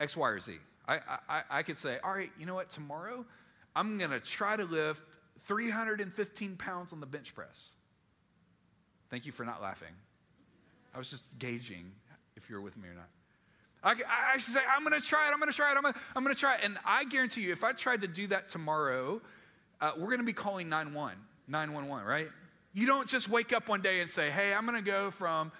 X, 0.00 0.16
Y, 0.16 0.28
or 0.28 0.40
Z. 0.40 0.54
I, 0.86 1.00
I, 1.28 1.42
I 1.50 1.62
could 1.62 1.76
say, 1.76 1.98
all 2.02 2.12
right, 2.12 2.30
you 2.38 2.46
know 2.46 2.54
what, 2.54 2.70
tomorrow 2.70 3.26
I'm 3.76 3.98
going 3.98 4.10
to 4.10 4.20
try 4.20 4.56
to 4.56 4.64
lift 4.64 5.02
315 5.44 6.56
pounds 6.56 6.92
on 6.92 7.00
the 7.00 7.06
bench 7.06 7.34
press. 7.34 7.70
Thank 9.10 9.26
you 9.26 9.32
for 9.32 9.44
not 9.44 9.60
laughing. 9.60 9.92
I 10.94 10.98
was 10.98 11.10
just 11.10 11.24
gauging 11.38 11.92
if 12.36 12.48
you're 12.48 12.60
with 12.60 12.76
me 12.76 12.88
or 12.88 12.94
not. 12.94 13.08
I, 13.82 13.90
I, 13.90 14.34
I 14.34 14.38
say, 14.38 14.60
I'm 14.74 14.84
going 14.84 14.98
to 14.98 15.06
try 15.06 15.28
it, 15.28 15.32
I'm 15.32 15.38
going 15.38 15.50
to 15.50 15.56
try 15.56 15.72
it, 15.72 15.76
I'm 15.76 15.82
going 15.82 15.94
to 15.94 16.00
I'm 16.16 16.26
to 16.26 16.34
try 16.34 16.56
it. 16.56 16.60
And 16.64 16.78
I 16.84 17.04
guarantee 17.04 17.42
you, 17.42 17.52
if 17.52 17.62
I 17.62 17.72
tried 17.72 18.00
to 18.00 18.08
do 18.08 18.26
that 18.28 18.48
tomorrow, 18.48 19.20
uh, 19.80 19.92
we're 19.96 20.06
going 20.06 20.20
to 20.20 20.24
be 20.24 20.32
calling 20.32 20.68
911, 20.68 21.18
911, 21.46 22.06
right? 22.06 22.28
You 22.72 22.86
don't 22.86 23.08
just 23.08 23.28
wake 23.28 23.52
up 23.52 23.68
one 23.68 23.80
day 23.80 24.00
and 24.00 24.10
say, 24.10 24.30
hey, 24.30 24.52
I'm 24.52 24.66
going 24.66 24.76
to 24.76 24.90
go 24.90 25.10
from 25.10 25.52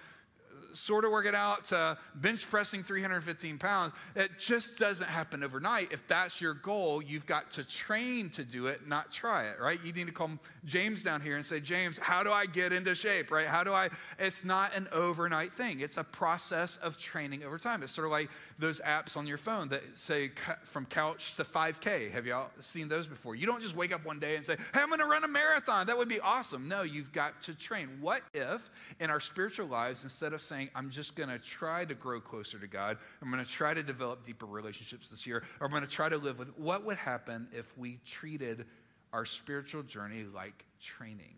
sort 0.73 1.05
of 1.05 1.11
work 1.11 1.25
it 1.25 1.35
out 1.35 1.65
to 1.65 1.97
bench 2.15 2.49
pressing 2.49 2.83
315 2.83 3.57
pounds. 3.57 3.93
It 4.15 4.31
just 4.37 4.77
doesn't 4.77 5.07
happen 5.07 5.43
overnight. 5.43 5.91
If 5.91 6.07
that's 6.07 6.41
your 6.41 6.53
goal, 6.53 7.01
you've 7.01 7.25
got 7.25 7.51
to 7.51 7.63
train 7.63 8.29
to 8.31 8.43
do 8.43 8.67
it, 8.67 8.87
not 8.87 9.11
try 9.11 9.45
it, 9.45 9.59
right? 9.59 9.79
You 9.83 9.93
need 9.93 10.07
to 10.07 10.13
call 10.13 10.31
James 10.65 11.03
down 11.03 11.21
here 11.21 11.35
and 11.35 11.45
say, 11.45 11.59
James, 11.59 11.97
how 11.97 12.23
do 12.23 12.31
I 12.31 12.45
get 12.45 12.73
into 12.73 12.93
shape, 12.95 13.31
right? 13.31 13.47
How 13.47 13.63
do 13.63 13.73
I? 13.73 13.89
It's 14.17 14.43
not 14.43 14.75
an 14.75 14.87
overnight 14.91 15.53
thing, 15.53 15.79
it's 15.79 15.97
a 15.97 16.03
process 16.03 16.77
of 16.77 16.97
training 16.97 17.43
over 17.43 17.57
time. 17.57 17.83
It's 17.83 17.93
sort 17.93 18.05
of 18.05 18.11
like 18.11 18.29
those 18.57 18.81
apps 18.81 19.15
on 19.15 19.25
your 19.25 19.37
phone 19.37 19.69
that 19.69 19.97
say 19.97 20.31
from 20.65 20.85
couch 20.85 21.35
to 21.35 21.43
5K. 21.43 22.11
Have 22.11 22.25
y'all 22.25 22.49
seen 22.59 22.87
those 22.87 23.07
before? 23.07 23.35
You 23.35 23.45
don't 23.45 23.61
just 23.61 23.75
wake 23.75 23.93
up 23.93 24.05
one 24.05 24.19
day 24.19 24.35
and 24.35 24.45
say, 24.45 24.57
hey, 24.73 24.81
I'm 24.81 24.89
going 24.89 24.99
to 24.99 25.05
run 25.05 25.23
a 25.23 25.27
marathon. 25.27 25.87
That 25.87 25.97
would 25.97 26.09
be 26.09 26.19
awesome. 26.19 26.67
No, 26.67 26.83
you've 26.83 27.13
got 27.13 27.41
to 27.43 27.55
train. 27.55 27.87
What 28.01 28.21
if 28.33 28.69
in 28.99 29.09
our 29.09 29.19
spiritual 29.19 29.67
lives, 29.67 30.03
instead 30.03 30.33
of 30.33 30.41
saying, 30.41 30.58
saying, 30.59 30.69
I'm 30.75 30.89
just 30.89 31.15
going 31.15 31.29
to 31.29 31.39
try 31.39 31.85
to 31.85 31.95
grow 31.95 32.19
closer 32.19 32.59
to 32.59 32.67
God. 32.67 32.97
I'm 33.21 33.31
going 33.31 33.43
to 33.43 33.49
try 33.49 33.73
to 33.73 33.81
develop 33.81 34.23
deeper 34.23 34.45
relationships 34.45 35.09
this 35.09 35.25
year. 35.25 35.43
Or 35.59 35.65
I'm 35.65 35.71
going 35.71 35.83
to 35.83 35.89
try 35.89 36.09
to 36.09 36.17
live 36.17 36.37
with. 36.37 36.49
What 36.57 36.85
would 36.85 36.97
happen 36.97 37.47
if 37.53 37.77
we 37.77 37.99
treated 38.05 38.65
our 39.13 39.25
spiritual 39.25 39.83
journey 39.83 40.25
like 40.33 40.65
training? 40.81 41.35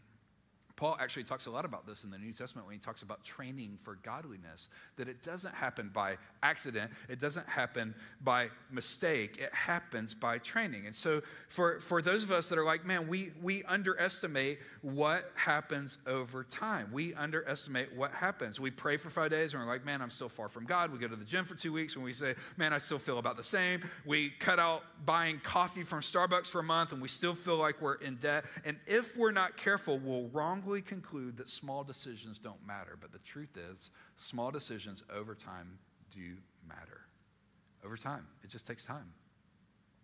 Paul 0.82 0.98
actually 1.00 1.26
talks 1.26 1.46
a 1.46 1.52
lot 1.52 1.64
about 1.64 1.86
this 1.86 2.06
in 2.06 2.10
the 2.10 2.18
New 2.18 2.34
Testament 2.34 2.66
when 2.66 2.74
he 2.74 2.80
talks 2.80 3.04
about 3.04 3.24
training 3.24 3.78
for 3.84 4.00
godliness, 4.02 4.68
that 4.96 5.08
it 5.08 5.22
doesn't 5.22 5.54
happen 5.54 5.92
by 5.94 6.18
accident, 6.42 6.90
it 7.08 7.22
doesn't 7.22 7.48
happen 7.48 7.94
by 8.24 8.50
mistake, 8.72 9.38
it 9.40 9.54
happens 9.54 10.16
by 10.16 10.40
training. 10.40 10.88
And 10.88 10.96
so 10.96 11.22
for, 11.50 11.82
for 11.82 12.02
those 12.02 12.24
of 12.24 12.32
us 12.32 12.50
that 12.50 12.58
are 12.58 12.66
like, 12.66 12.84
man, 12.84 13.08
we, 13.08 13.30
we 13.44 13.62
underestimate 13.66 14.58
what 14.82 15.30
happens 15.36 16.00
over 16.08 16.44
time. 16.44 16.90
We 16.92 17.14
underestimate 17.14 17.96
what 17.96 18.12
happens. 18.14 18.60
We 18.60 18.72
pray 18.72 18.98
for 18.98 19.12
five 19.12 19.30
days 19.30 19.54
and 19.54 19.62
we're 19.62 19.72
like, 19.72 19.86
man, 19.86 20.02
I'm 20.02 20.10
still 20.10 20.30
far 20.30 20.50
from 20.50 20.66
God. 20.66 20.92
We 20.92 20.98
go 20.98 21.08
to 21.08 21.16
the 21.16 21.24
gym 21.24 21.46
for 21.46 21.54
two 21.54 21.74
weeks 21.74 21.94
and 21.94 22.04
we 22.04 22.14
say, 22.14 22.34
man, 22.58 22.74
I 22.74 22.80
still 22.80 22.98
feel 22.98 23.20
about 23.20 23.38
the 23.38 23.44
same. 23.44 23.82
We 24.04 24.32
cut 24.40 24.58
out 24.58 24.82
buying 25.06 25.42
coffee 25.44 25.84
from 25.84 26.00
Starbucks 26.00 26.48
for 26.48 26.58
a 26.58 26.64
month 26.64 26.92
and 26.92 27.00
we 27.00 27.08
still 27.08 27.36
feel 27.36 27.58
like 27.58 27.80
we're 27.84 27.98
in 27.98 28.16
debt. 28.16 28.46
And 28.66 28.80
if 28.88 29.16
we're 29.16 29.32
not 29.32 29.58
careful, 29.58 30.00
we'll 30.00 30.28
wrongly 30.30 30.71
conclude 30.80 31.36
that 31.38 31.50
small 31.50 31.84
decisions 31.84 32.40
don't 32.40 32.66
matter, 32.66 32.98
but 33.02 33.12
the 33.12 33.20
truth 33.20 33.58
is, 33.74 33.92
small 34.16 34.52
decisions 34.52 35.04
over 35.14 35.36
time 35.36 35.78
do 36.16 36.38
matter. 36.66 37.02
Over 37.84 37.98
time, 37.98 38.26
it 38.44 38.50
just 38.50 38.66
takes 38.66 38.86
time. 38.86 39.12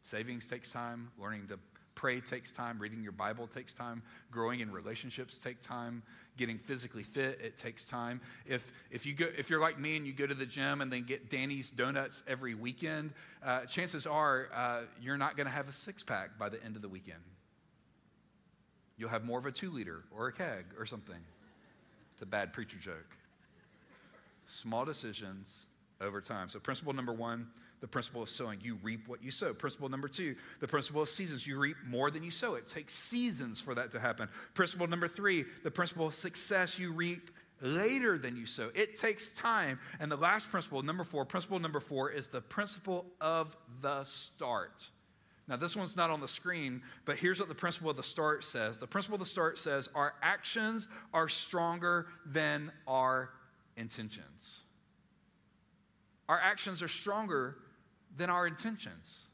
Savings 0.04 0.48
takes 0.48 0.72
time, 0.72 1.12
learning 1.18 1.48
to 1.48 1.60
pray 1.98 2.20
takes 2.20 2.52
time, 2.52 2.78
reading 2.80 3.02
your 3.02 3.12
Bible 3.12 3.48
takes 3.48 3.74
time, 3.74 4.04
growing 4.32 4.60
in 4.60 4.72
relationships 4.72 5.38
take 5.38 5.60
time, 5.62 6.04
getting 6.38 6.60
physically 6.60 7.02
fit 7.02 7.40
it 7.42 7.58
takes 7.58 7.84
time. 7.84 8.22
If 8.46 8.72
if 8.92 9.06
you 9.06 9.14
go 9.14 9.26
if 9.38 9.50
you're 9.50 9.60
like 9.60 9.80
me 9.80 9.98
and 9.98 10.06
you 10.06 10.14
go 10.14 10.28
to 10.28 10.36
the 10.36 10.46
gym 10.46 10.82
and 10.82 10.94
then 10.94 11.04
get 11.04 11.30
Danny's 11.30 11.70
donuts 11.70 12.24
every 12.28 12.54
weekend, 12.54 13.14
uh, 13.44 13.62
chances 13.62 14.06
are 14.06 14.50
uh, 14.54 14.82
you're 15.02 15.18
not 15.18 15.36
going 15.36 15.48
to 15.48 15.54
have 15.54 15.68
a 15.68 15.72
six 15.72 16.04
pack 16.04 16.38
by 16.38 16.50
the 16.50 16.64
end 16.64 16.76
of 16.76 16.82
the 16.82 16.90
weekend. 16.90 17.20
You'll 18.98 19.10
have 19.10 19.24
more 19.24 19.40
of 19.40 19.46
a 19.46 19.52
two 19.52 19.72
liter 19.72 20.04
or 20.16 20.28
a 20.28 20.34
keg 20.34 20.66
or 20.78 20.86
something. 20.86 21.20
It's 22.14 22.22
a 22.24 22.26
bad 22.26 22.52
preacher 22.52 22.78
joke. 22.78 23.16
Small 24.46 24.86
decisions 24.86 25.66
over 26.02 26.22
time. 26.22 26.50
So, 26.50 26.60
principle 26.60 26.94
number 26.94 27.14
one, 27.14 27.48
the 27.80 27.88
principle 27.88 28.24
of 28.24 28.30
sowing. 28.30 28.60
You 28.64 28.80
reap 28.82 29.08
what 29.08 29.24
you 29.24 29.30
sow. 29.30 29.54
Principle 29.54 29.90
number 29.90 30.08
two, 30.08 30.36
the 30.60 30.68
principle 30.68 31.02
of 31.02 31.10
seasons. 31.10 31.46
You 31.46 31.60
reap 31.60 31.78
more 31.86 32.10
than 32.10 32.24
you 32.24 32.32
sow. 32.32 32.56
It 32.56 32.68
takes 32.68 32.94
seasons 32.94 33.62
for 33.62 33.76
that 33.76 33.92
to 33.92 34.00
happen. 34.00 34.30
Principle 34.54 34.88
number 34.88 35.08
three, 35.08 35.46
the 35.64 35.72
principle 35.72 36.08
of 36.08 36.14
success. 36.14 36.80
You 36.80 36.92
reap 36.92 37.30
later 37.62 38.18
than 38.18 38.36
you 38.36 38.46
sow. 38.46 38.70
It 38.74 38.98
takes 38.98 39.32
time. 39.32 39.80
And 40.00 40.12
the 40.12 40.18
last 40.18 40.50
principle, 40.50 40.82
number 40.82 41.04
four, 41.04 41.26
principle 41.26 41.60
number 41.60 41.80
four 41.80 42.10
is 42.12 42.30
the 42.30 42.42
principle 42.42 43.06
of 43.22 43.56
the 43.82 44.04
start. 44.04 44.90
Now, 45.48 45.56
this 45.56 45.78
one's 45.78 45.96
not 45.96 46.10
on 46.10 46.20
the 46.20 46.28
screen, 46.28 46.82
but 47.06 47.18
here's 47.18 47.40
what 47.40 47.48
the 47.48 47.56
principle 47.56 47.90
of 47.90 47.96
the 47.96 48.04
start 48.04 48.44
says. 48.44 48.78
The 48.78 48.88
principle 48.88 49.16
of 49.16 49.22
the 49.22 49.26
start 49.26 49.58
says 49.58 49.90
our 49.96 50.14
actions 50.22 50.90
are 51.14 51.30
stronger 51.30 52.08
than 52.26 52.72
our 52.86 53.30
intentions. 53.78 54.62
Our 56.28 56.40
actions 56.40 56.84
are 56.84 56.90
stronger 56.90 57.56
than 58.18 58.30
our 58.30 58.46
intentions. 58.46 59.30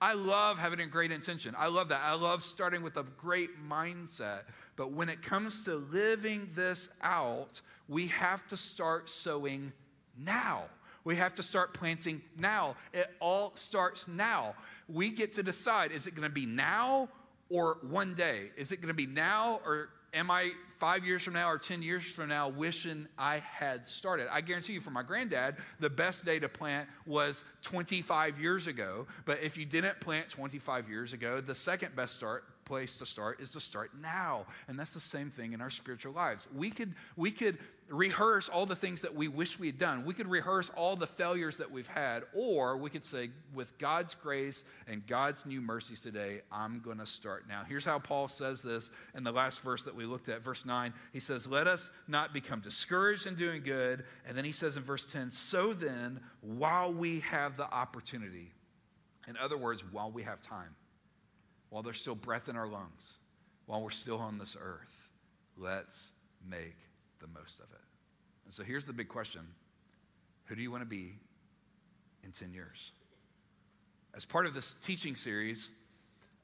I 0.00 0.14
love 0.14 0.58
having 0.58 0.80
a 0.80 0.86
great 0.86 1.10
intention. 1.10 1.54
I 1.58 1.68
love 1.68 1.88
that. 1.88 2.02
I 2.04 2.12
love 2.12 2.42
starting 2.42 2.82
with 2.82 2.98
a 2.98 3.04
great 3.16 3.50
mindset. 3.68 4.42
But 4.76 4.92
when 4.92 5.08
it 5.08 5.22
comes 5.22 5.64
to 5.64 5.76
living 5.76 6.48
this 6.54 6.90
out, 7.02 7.60
we 7.88 8.08
have 8.08 8.46
to 8.48 8.56
start 8.56 9.08
sowing 9.08 9.72
now. 10.16 10.64
We 11.08 11.16
have 11.16 11.32
to 11.36 11.42
start 11.42 11.72
planting 11.72 12.20
now. 12.36 12.76
It 12.92 13.10
all 13.18 13.52
starts 13.54 14.08
now. 14.08 14.54
We 14.90 15.08
get 15.08 15.32
to 15.36 15.42
decide 15.42 15.90
is 15.90 16.06
it 16.06 16.14
going 16.14 16.28
to 16.28 16.34
be 16.34 16.44
now 16.44 17.08
or 17.48 17.78
one 17.80 18.12
day? 18.12 18.50
Is 18.58 18.72
it 18.72 18.82
going 18.82 18.88
to 18.88 18.94
be 18.94 19.06
now 19.06 19.62
or 19.64 19.88
am 20.12 20.30
I 20.30 20.50
five 20.76 21.06
years 21.06 21.22
from 21.22 21.32
now 21.32 21.48
or 21.48 21.56
10 21.56 21.80
years 21.80 22.04
from 22.04 22.28
now 22.28 22.50
wishing 22.50 23.08
I 23.16 23.38
had 23.38 23.86
started? 23.86 24.26
I 24.30 24.42
guarantee 24.42 24.74
you, 24.74 24.82
for 24.82 24.90
my 24.90 25.02
granddad, 25.02 25.56
the 25.80 25.88
best 25.88 26.26
day 26.26 26.38
to 26.40 26.48
plant 26.50 26.90
was 27.06 27.42
25 27.62 28.38
years 28.38 28.66
ago. 28.66 29.06
But 29.24 29.42
if 29.42 29.56
you 29.56 29.64
didn't 29.64 30.00
plant 30.00 30.28
25 30.28 30.90
years 30.90 31.14
ago, 31.14 31.40
the 31.40 31.54
second 31.54 31.96
best 31.96 32.16
start 32.16 32.44
place 32.66 32.98
to 32.98 33.06
start 33.06 33.40
is 33.40 33.48
to 33.48 33.60
start 33.60 33.92
now. 33.98 34.44
And 34.68 34.78
that's 34.78 34.92
the 34.92 35.00
same 35.00 35.30
thing 35.30 35.54
in 35.54 35.62
our 35.62 35.70
spiritual 35.70 36.12
lives. 36.12 36.46
We 36.54 36.70
could, 36.70 36.92
we 37.16 37.30
could 37.30 37.56
rehearse 37.88 38.48
all 38.48 38.66
the 38.66 38.76
things 38.76 39.00
that 39.00 39.14
we 39.14 39.28
wish 39.28 39.58
we 39.58 39.68
had 39.68 39.78
done. 39.78 40.04
We 40.04 40.12
could 40.12 40.28
rehearse 40.28 40.70
all 40.70 40.94
the 40.94 41.06
failures 41.06 41.56
that 41.56 41.70
we've 41.70 41.86
had, 41.86 42.24
or 42.34 42.76
we 42.76 42.90
could 42.90 43.04
say, 43.04 43.30
with 43.54 43.78
God's 43.78 44.14
grace 44.14 44.64
and 44.86 45.06
God's 45.06 45.46
new 45.46 45.60
mercies 45.60 46.00
today, 46.00 46.42
I'm 46.52 46.80
going 46.80 46.98
to 46.98 47.06
start 47.06 47.48
now. 47.48 47.62
Here's 47.66 47.84
how 47.84 47.98
Paul 47.98 48.28
says 48.28 48.62
this 48.62 48.90
in 49.14 49.24
the 49.24 49.32
last 49.32 49.62
verse 49.62 49.82
that 49.84 49.94
we 49.94 50.04
looked 50.04 50.28
at, 50.28 50.44
verse 50.44 50.66
9. 50.66 50.92
He 51.12 51.20
says, 51.20 51.46
Let 51.46 51.66
us 51.66 51.90
not 52.06 52.34
become 52.34 52.60
discouraged 52.60 53.26
in 53.26 53.34
doing 53.34 53.62
good. 53.62 54.04
And 54.26 54.36
then 54.36 54.44
he 54.44 54.52
says 54.52 54.76
in 54.76 54.82
verse 54.82 55.10
10, 55.10 55.30
So 55.30 55.72
then, 55.72 56.20
while 56.40 56.92
we 56.92 57.20
have 57.20 57.56
the 57.56 57.72
opportunity, 57.72 58.52
in 59.26 59.36
other 59.38 59.56
words, 59.56 59.82
while 59.92 60.10
we 60.10 60.22
have 60.24 60.42
time, 60.42 60.74
while 61.70 61.82
there's 61.82 62.00
still 62.00 62.14
breath 62.14 62.48
in 62.48 62.56
our 62.56 62.68
lungs, 62.68 63.18
while 63.66 63.82
we're 63.82 63.90
still 63.90 64.18
on 64.18 64.38
this 64.38 64.56
earth, 64.60 65.10
let's 65.56 66.12
make 66.46 66.76
the 67.20 67.26
most 67.26 67.60
of 67.60 67.66
it. 67.72 67.80
And 68.44 68.54
so 68.54 68.62
here's 68.62 68.86
the 68.86 68.92
big 68.92 69.08
question 69.08 69.42
Who 70.46 70.56
do 70.56 70.62
you 70.62 70.70
want 70.70 70.82
to 70.82 70.88
be 70.88 71.14
in 72.24 72.32
10 72.32 72.52
years? 72.52 72.92
As 74.14 74.24
part 74.24 74.46
of 74.46 74.54
this 74.54 74.74
teaching 74.74 75.14
series, 75.14 75.70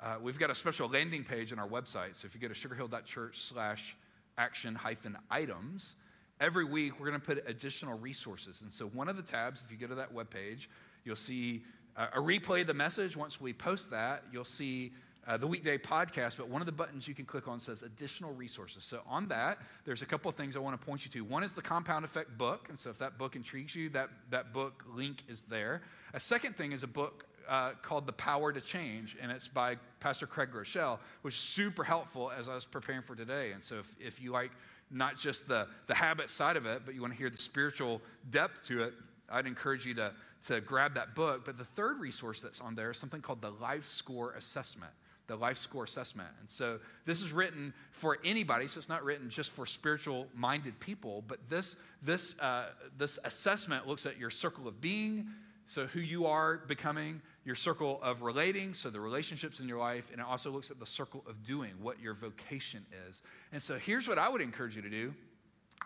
uh, 0.00 0.16
we've 0.20 0.38
got 0.38 0.50
a 0.50 0.54
special 0.54 0.88
landing 0.88 1.24
page 1.24 1.52
on 1.52 1.58
our 1.58 1.68
website. 1.68 2.14
So 2.14 2.26
if 2.26 2.34
you 2.34 2.40
go 2.40 2.48
to 2.48 2.54
sugarhill.church 2.54 3.38
slash 3.38 3.96
action 4.36 4.74
hyphen 4.74 5.16
items, 5.30 5.96
every 6.40 6.64
week 6.64 7.00
we're 7.00 7.06
going 7.06 7.20
to 7.20 7.26
put 7.26 7.42
additional 7.48 7.96
resources. 7.98 8.62
And 8.62 8.72
so 8.72 8.86
one 8.88 9.08
of 9.08 9.16
the 9.16 9.22
tabs, 9.22 9.62
if 9.64 9.70
you 9.70 9.78
go 9.78 9.86
to 9.86 9.94
that 9.94 10.14
webpage, 10.14 10.66
you'll 11.04 11.16
see 11.16 11.64
uh, 11.96 12.08
a 12.14 12.18
replay 12.18 12.62
of 12.62 12.66
the 12.66 12.74
message. 12.74 13.16
Once 13.16 13.40
we 13.40 13.52
post 13.52 13.90
that, 13.92 14.24
you'll 14.32 14.44
see 14.44 14.92
uh, 15.26 15.36
the 15.36 15.46
weekday 15.46 15.78
podcast, 15.78 16.36
but 16.36 16.48
one 16.48 16.60
of 16.60 16.66
the 16.66 16.72
buttons 16.72 17.08
you 17.08 17.14
can 17.14 17.24
click 17.24 17.48
on 17.48 17.58
says 17.58 17.82
additional 17.82 18.32
resources. 18.34 18.84
So 18.84 19.00
on 19.06 19.28
that, 19.28 19.58
there's 19.84 20.02
a 20.02 20.06
couple 20.06 20.28
of 20.28 20.34
things 20.34 20.56
I 20.56 20.58
want 20.58 20.78
to 20.78 20.86
point 20.86 21.04
you 21.04 21.10
to. 21.12 21.24
One 21.24 21.42
is 21.42 21.52
the 21.52 21.62
Compound 21.62 22.04
Effect 22.04 22.36
book, 22.36 22.68
and 22.68 22.78
so 22.78 22.90
if 22.90 22.98
that 22.98 23.16
book 23.16 23.36
intrigues 23.36 23.74
you, 23.74 23.88
that, 23.90 24.10
that 24.30 24.52
book 24.52 24.84
link 24.94 25.22
is 25.28 25.42
there. 25.42 25.82
A 26.12 26.20
second 26.20 26.56
thing 26.56 26.72
is 26.72 26.82
a 26.82 26.88
book 26.88 27.26
uh, 27.48 27.72
called 27.82 28.06
The 28.06 28.12
Power 28.12 28.52
to 28.52 28.60
Change, 28.60 29.16
and 29.20 29.32
it's 29.32 29.48
by 29.48 29.76
Pastor 30.00 30.26
Craig 30.26 30.50
Groeschel, 30.52 30.98
which 31.22 31.34
is 31.34 31.40
super 31.40 31.84
helpful 31.84 32.30
as 32.30 32.48
I 32.48 32.54
was 32.54 32.64
preparing 32.64 33.02
for 33.02 33.14
today. 33.14 33.52
And 33.52 33.62
so 33.62 33.76
if, 33.76 33.96
if 34.00 34.22
you 34.22 34.30
like 34.30 34.50
not 34.90 35.16
just 35.16 35.48
the, 35.48 35.66
the 35.86 35.94
habit 35.94 36.28
side 36.30 36.56
of 36.56 36.66
it, 36.66 36.82
but 36.84 36.94
you 36.94 37.00
want 37.00 37.12
to 37.12 37.18
hear 37.18 37.30
the 37.30 37.36
spiritual 37.36 38.02
depth 38.30 38.66
to 38.68 38.84
it, 38.84 38.94
I'd 39.30 39.46
encourage 39.46 39.86
you 39.86 39.94
to, 39.94 40.12
to 40.48 40.60
grab 40.60 40.94
that 40.94 41.14
book. 41.14 41.46
But 41.46 41.56
the 41.56 41.64
third 41.64 41.98
resource 41.98 42.42
that's 42.42 42.60
on 42.60 42.74
there 42.74 42.90
is 42.90 42.98
something 42.98 43.22
called 43.22 43.40
the 43.40 43.50
Life 43.50 43.86
Score 43.86 44.32
Assessment 44.32 44.92
the 45.26 45.36
life 45.36 45.56
score 45.56 45.84
assessment. 45.84 46.28
And 46.40 46.48
so 46.48 46.78
this 47.06 47.22
is 47.22 47.32
written 47.32 47.72
for 47.92 48.18
anybody, 48.24 48.66
so 48.66 48.78
it's 48.78 48.88
not 48.88 49.04
written 49.04 49.30
just 49.30 49.52
for 49.52 49.64
spiritual 49.64 50.26
minded 50.34 50.78
people, 50.80 51.24
but 51.26 51.38
this, 51.48 51.76
this, 52.02 52.38
uh, 52.40 52.66
this 52.98 53.18
assessment 53.24 53.86
looks 53.86 54.06
at 54.06 54.18
your 54.18 54.30
circle 54.30 54.68
of 54.68 54.80
being, 54.80 55.26
so 55.66 55.86
who 55.86 56.00
you 56.00 56.26
are 56.26 56.58
becoming, 56.58 57.22
your 57.44 57.54
circle 57.54 57.98
of 58.02 58.22
relating, 58.22 58.74
so 58.74 58.90
the 58.90 59.00
relationships 59.00 59.60
in 59.60 59.68
your 59.68 59.78
life, 59.78 60.10
and 60.12 60.20
it 60.20 60.26
also 60.26 60.50
looks 60.50 60.70
at 60.70 60.78
the 60.78 60.86
circle 60.86 61.24
of 61.26 61.42
doing, 61.42 61.72
what 61.80 62.00
your 62.00 62.12
vocation 62.12 62.84
is. 63.08 63.22
And 63.52 63.62
so 63.62 63.78
here's 63.78 64.06
what 64.06 64.18
I 64.18 64.28
would 64.28 64.42
encourage 64.42 64.76
you 64.76 64.82
to 64.82 64.90
do 64.90 65.14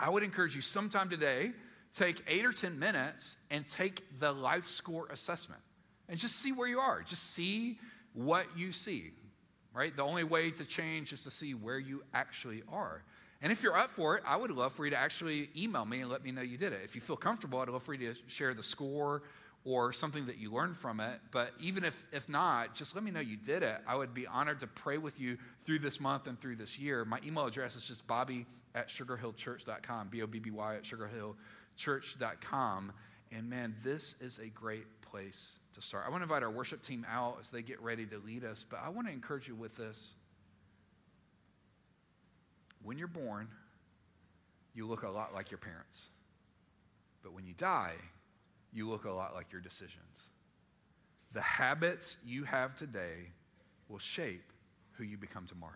I 0.01 0.11
would 0.11 0.23
encourage 0.23 0.55
you 0.55 0.61
sometime 0.61 1.09
today, 1.09 1.53
take 1.93 2.23
eight 2.29 2.45
or 2.45 2.53
10 2.53 2.79
minutes 2.79 3.37
and 3.51 3.67
take 3.67 4.19
the 4.19 4.33
life 4.33 4.67
score 4.67 5.07
assessment 5.11 5.61
and 6.09 6.19
just 6.19 6.37
see 6.37 6.53
where 6.53 6.69
you 6.69 6.79
are. 6.79 7.03
Just 7.03 7.33
see 7.33 7.79
what 8.15 8.47
you 8.57 8.73
see 8.73 9.13
right? 9.79 9.97
The 9.97 10.03
only 10.03 10.25
way 10.25 10.51
to 10.51 10.65
change 10.65 11.13
is 11.13 11.23
to 11.23 11.31
see 11.31 11.55
where 11.55 11.79
you 11.79 12.03
actually 12.13 12.65
are. 12.69 13.05
And 13.41 13.53
if 13.53 13.63
you're 13.63 13.77
up 13.77 13.91
for 13.91 14.17
it, 14.17 14.25
I 14.27 14.37
would 14.37 14.51
love 14.51 14.73
for 14.73 14.85
you 14.85 14.91
to 14.91 14.99
actually 14.99 15.51
email 15.57 15.85
me 15.85 16.01
and 16.01 16.11
let 16.11 16.25
me 16.25 16.33
know 16.33 16.43
you 16.43 16.59
did 16.59 16.73
it. 16.73 16.81
If 16.83 16.97
you 16.97 17.01
feel 17.01 17.17
comfortable, 17.17 17.61
I'd 17.61 17.69
love 17.69 17.85
for 17.85 17.95
you 17.95 18.13
to 18.13 18.21
share 18.27 18.55
the 18.55 18.65
score 18.65 19.23
or 19.65 19.93
something 19.93 20.27
that 20.27 20.39
you 20.39 20.53
learned 20.53 20.77
from 20.77 20.99
it. 20.99 21.21
But 21.31 21.53
even 21.61 21.85
if, 21.85 22.05
if 22.11 22.29
not, 22.29 22.75
just 22.75 22.97
let 22.97 23.05
me 23.05 23.13
know 23.13 23.21
you 23.21 23.37
did 23.37 23.63
it. 23.63 23.77
I 23.87 23.95
would 23.95 24.15
be 24.15 24.27
honored 24.27 24.59
to 24.61 24.67
pray 24.67 24.99
with 24.99 25.21
you 25.21 25.39
through 25.65 25.79
this 25.79 26.01
month 26.01 26.27
and 26.27 26.37
through 26.41 26.57
this 26.57 26.77
year. 26.77 27.05
My 27.05 27.21
email 27.25 27.47
address 27.47 27.77
is 27.77 27.87
just 27.87 28.05
bobby 28.09 28.47
at 28.75 28.89
sugarhillchurch.com, 28.89 30.09
B 30.09 30.23
O 30.23 30.27
B 30.27 30.41
B 30.41 30.51
Y 30.51 30.75
at 30.75 30.83
sugarhillchurch.com. 30.83 32.93
And 33.31 33.49
man, 33.49 33.77
this 33.85 34.17
is 34.21 34.41
a 34.41 34.49
great 34.49 34.98
place 35.11 35.59
to 35.75 35.83
start. 35.83 36.05
I 36.07 36.11
want 36.11 36.21
to 36.21 36.25
invite 36.25 36.43
our 36.43 36.51
worship 36.51 36.83
team 36.83 37.07
out 37.11 37.39
as 37.41 37.51
they 37.51 37.63
get 37.63 37.81
ready 37.83 38.07
to 38.07 38.19
lead 38.19 38.45
us, 38.45 38.65
but 38.69 38.81
I 38.85 38.89
want 38.89 39.07
to 39.07 39.13
encourage 39.13 39.49
you 39.49 39.55
with 39.55 39.77
this. 39.77 40.15
When 42.83 42.99
you're 42.99 43.09
born, 43.09 43.49
you 44.75 44.87
look 44.87 45.03
a 45.03 45.09
lot 45.09 45.35
like 45.35 45.51
your 45.51 45.59
parents. 45.59 46.11
But 47.23 47.33
when 47.33 47.47
you 47.47 47.55
die, 47.55 47.95
you 48.73 48.89
look 48.89 49.05
a 49.05 49.11
lot 49.11 49.35
like 49.35 49.53
your 49.53 49.61
decisions. 49.61 50.31
The 51.33 51.41
habits 51.41 52.17
you 52.25 52.45
have 52.45 52.75
today 52.75 53.33
will 53.89 53.99
shape 53.99 54.53
who 54.93 55.05
you 55.05 55.17
become 55.17 55.47
tomorrow. 55.47 55.73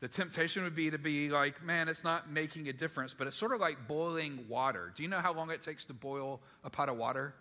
The 0.00 0.08
temptation 0.08 0.62
would 0.62 0.76
be 0.76 0.90
to 0.90 0.98
be 0.98 1.28
like, 1.28 1.64
man, 1.64 1.88
it's 1.88 2.04
not 2.04 2.30
making 2.30 2.68
a 2.68 2.72
difference, 2.72 3.14
but 3.14 3.26
it's 3.26 3.36
sort 3.36 3.52
of 3.52 3.60
like 3.60 3.88
boiling 3.88 4.44
water. 4.48 4.92
Do 4.94 5.02
you 5.02 5.08
know 5.08 5.18
how 5.18 5.32
long 5.32 5.50
it 5.50 5.60
takes 5.60 5.84
to 5.86 5.94
boil 5.94 6.40
a 6.62 6.70
pot 6.70 6.88
of 6.88 6.96
water? 6.96 7.34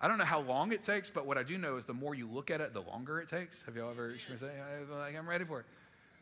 I 0.00 0.08
don't 0.08 0.18
know 0.18 0.24
how 0.24 0.40
long 0.40 0.72
it 0.72 0.82
takes, 0.82 1.08
but 1.08 1.26
what 1.26 1.38
I 1.38 1.42
do 1.42 1.56
know 1.56 1.76
is 1.76 1.86
the 1.86 1.94
more 1.94 2.14
you 2.14 2.28
look 2.28 2.50
at 2.50 2.60
it, 2.60 2.74
the 2.74 2.82
longer 2.82 3.20
it 3.20 3.28
takes. 3.28 3.62
Have 3.62 3.76
y'all 3.76 3.90
ever 3.90 4.10
experienced 4.10 4.44
that? 4.44 4.94
Like, 4.94 5.16
I'm 5.16 5.28
ready 5.28 5.44
for 5.44 5.60
it. 5.60 5.66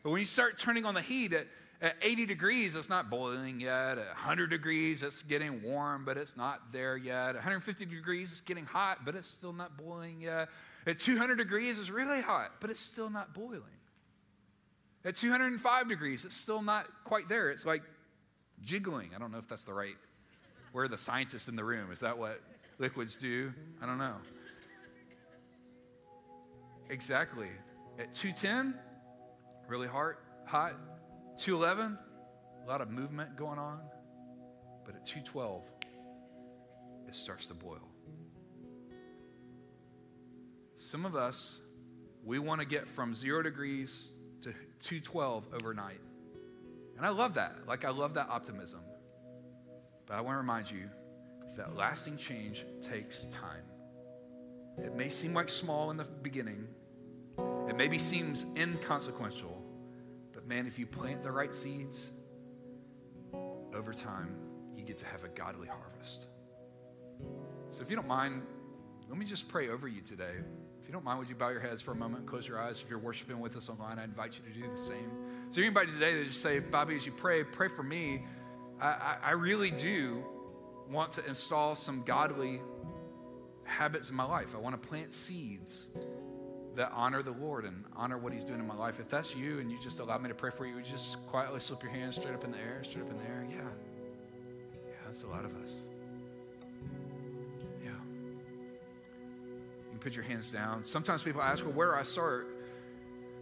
But 0.01 0.11
when 0.11 0.19
you 0.19 0.25
start 0.25 0.57
turning 0.57 0.85
on 0.85 0.93
the 0.93 1.01
heat 1.01 1.33
at, 1.33 1.47
at 1.81 1.95
80 2.01 2.25
degrees, 2.25 2.75
it's 2.75 2.89
not 2.89 3.09
boiling 3.09 3.59
yet. 3.59 3.97
At 3.97 4.07
100 4.07 4.49
degrees, 4.49 5.03
it's 5.03 5.23
getting 5.23 5.61
warm, 5.61 6.05
but 6.05 6.15
it's 6.15 6.37
not 6.37 6.71
there 6.71 6.95
yet. 6.95 7.29
At 7.29 7.35
150 7.35 7.85
degrees, 7.85 8.31
it's 8.31 8.41
getting 8.41 8.65
hot, 8.65 8.99
but 9.03 9.13
it's 9.15 9.27
still 9.27 9.51
not 9.51 9.75
boiling 9.77 10.21
yet. 10.21 10.47
At 10.87 10.99
200 10.99 11.37
degrees, 11.37 11.77
it's 11.77 11.89
really 11.89 12.21
hot, 12.21 12.51
but 12.61 12.69
it's 12.69 12.79
still 12.79 13.09
not 13.09 13.33
boiling. 13.33 13.63
At 15.03 15.15
205 15.15 15.89
degrees, 15.89 16.23
it's 16.23 16.35
still 16.35 16.61
not 16.61 16.87
quite 17.03 17.27
there. 17.27 17.49
It's 17.49 17.65
like 17.65 17.83
jiggling. 18.63 19.11
I 19.15 19.19
don't 19.19 19.31
know 19.31 19.37
if 19.37 19.47
that's 19.47 19.63
the 19.63 19.73
right. 19.73 19.95
Where 20.71 20.85
are 20.85 20.87
the 20.87 20.97
scientists 20.97 21.47
in 21.47 21.55
the 21.55 21.63
room? 21.63 21.91
Is 21.91 21.99
that 21.99 22.17
what 22.17 22.39
liquids 22.77 23.15
do. 23.15 23.53
I 23.81 23.85
don't 23.85 23.97
know. 23.97 24.15
Exactly. 26.89 27.49
At 27.97 28.13
210, 28.13 28.75
really 29.67 29.87
hot, 29.87 30.15
hot. 30.45 30.73
211, 31.37 31.97
a 32.63 32.67
lot 32.67 32.81
of 32.81 32.89
movement 32.89 33.35
going 33.35 33.59
on. 33.59 33.79
But 34.85 34.95
at 34.95 35.05
212, 35.05 35.63
it 37.07 37.15
starts 37.15 37.47
to 37.47 37.53
boil. 37.53 37.81
Some 40.75 41.05
of 41.05 41.15
us, 41.15 41.61
we 42.23 42.37
want 42.39 42.61
to 42.61 42.67
get 42.67 42.87
from 42.87 43.15
zero 43.15 43.41
degrees 43.41 44.11
to 44.41 44.49
212 44.79 45.47
overnight. 45.53 45.99
And 46.97 47.05
I 47.05 47.09
love 47.09 47.33
that. 47.35 47.55
Like, 47.67 47.85
I 47.85 47.89
love 47.89 48.13
that 48.13 48.29
optimism. 48.29 48.81
But 50.05 50.15
I 50.15 50.21
want 50.21 50.35
to 50.35 50.37
remind 50.37 50.69
you 50.69 50.89
that 51.55 51.75
lasting 51.75 52.17
change 52.17 52.65
takes 52.81 53.25
time. 53.25 53.63
It 54.77 54.95
may 54.95 55.09
seem 55.09 55.33
like 55.33 55.49
small 55.49 55.91
in 55.91 55.97
the 55.97 56.03
beginning, 56.03 56.67
it 57.67 57.75
maybe 57.75 57.97
seems 57.97 58.45
inconsequential, 58.55 59.61
but 60.33 60.47
man, 60.47 60.67
if 60.67 60.77
you 60.77 60.85
plant 60.85 61.23
the 61.23 61.31
right 61.31 61.53
seeds, 61.53 62.11
over 63.75 63.93
time, 63.93 64.35
you 64.75 64.83
get 64.83 64.97
to 64.99 65.05
have 65.05 65.23
a 65.23 65.27
godly 65.27 65.67
harvest. 65.67 66.27
So 67.69 67.81
if 67.81 67.89
you 67.89 67.95
don't 67.95 68.07
mind, 68.07 68.41
let 69.09 69.17
me 69.17 69.25
just 69.25 69.47
pray 69.49 69.69
over 69.69 69.87
you 69.87 70.01
today. 70.01 70.33
If 70.81 70.87
you 70.87 70.93
don't 70.93 71.03
mind, 71.03 71.19
would 71.19 71.29
you 71.29 71.35
bow 71.35 71.49
your 71.49 71.59
heads 71.59 71.81
for 71.81 71.91
a 71.91 71.95
moment, 71.95 72.25
close 72.25 72.47
your 72.47 72.59
eyes? 72.59 72.81
If 72.81 72.89
you're 72.89 72.99
worshiping 72.99 73.39
with 73.39 73.57
us 73.57 73.69
online, 73.69 73.99
I 73.99 74.03
invite 74.03 74.39
you 74.39 74.53
to 74.53 74.59
do 74.59 74.69
the 74.69 74.77
same. 74.77 75.11
There 75.51 75.63
anybody 75.63 75.91
today 75.91 76.15
that 76.15 76.27
just 76.27 76.41
say, 76.41 76.59
Bobby, 76.59 76.95
as 76.95 77.05
you 77.05 77.11
pray, 77.11 77.43
pray 77.43 77.67
for 77.67 77.83
me? 77.83 78.25
I, 78.79 78.87
I, 78.87 79.17
I 79.23 79.31
really 79.31 79.71
do 79.71 80.23
want 80.89 81.11
to 81.13 81.25
install 81.25 81.75
some 81.75 82.03
godly 82.03 82.61
habits 83.63 84.09
in 84.09 84.15
my 84.15 84.25
life. 84.25 84.55
I 84.55 84.59
want 84.59 84.81
to 84.81 84.87
plant 84.87 85.13
seeds 85.13 85.89
that 86.75 86.91
honor 86.93 87.21
the 87.21 87.31
Lord 87.31 87.65
and 87.65 87.83
honor 87.95 88.17
what 88.17 88.33
He's 88.33 88.43
doing 88.43 88.59
in 88.59 88.67
my 88.67 88.75
life. 88.75 88.99
If 88.99 89.09
that's 89.09 89.35
you 89.35 89.59
and 89.59 89.71
you 89.71 89.79
just 89.79 89.99
allow 89.99 90.17
me 90.17 90.29
to 90.29 90.35
pray 90.35 90.51
for 90.51 90.65
you, 90.65 90.77
you 90.77 90.83
just 90.83 91.25
quietly 91.27 91.59
slip 91.59 91.81
your 91.81 91.91
hands 91.91 92.15
straight 92.17 92.33
up 92.33 92.43
in 92.43 92.51
the 92.51 92.59
air, 92.59 92.83
straight 92.83 93.05
up 93.05 93.11
in 93.11 93.17
the 93.17 93.25
air? 93.25 93.47
Yeah. 93.49 93.57
Yeah, 94.85 94.93
that's 95.05 95.23
a 95.23 95.27
lot 95.27 95.45
of 95.45 95.55
us. 95.57 95.83
Yeah. 97.83 97.91
You 97.91 99.89
can 99.91 99.99
put 99.99 100.15
your 100.15 100.25
hands 100.25 100.51
down. 100.51 100.83
Sometimes 100.83 101.23
people 101.23 101.41
ask, 101.41 101.63
well, 101.63 101.73
where 101.73 101.91
do 101.91 101.97
I 101.97 102.03
start? 102.03 102.47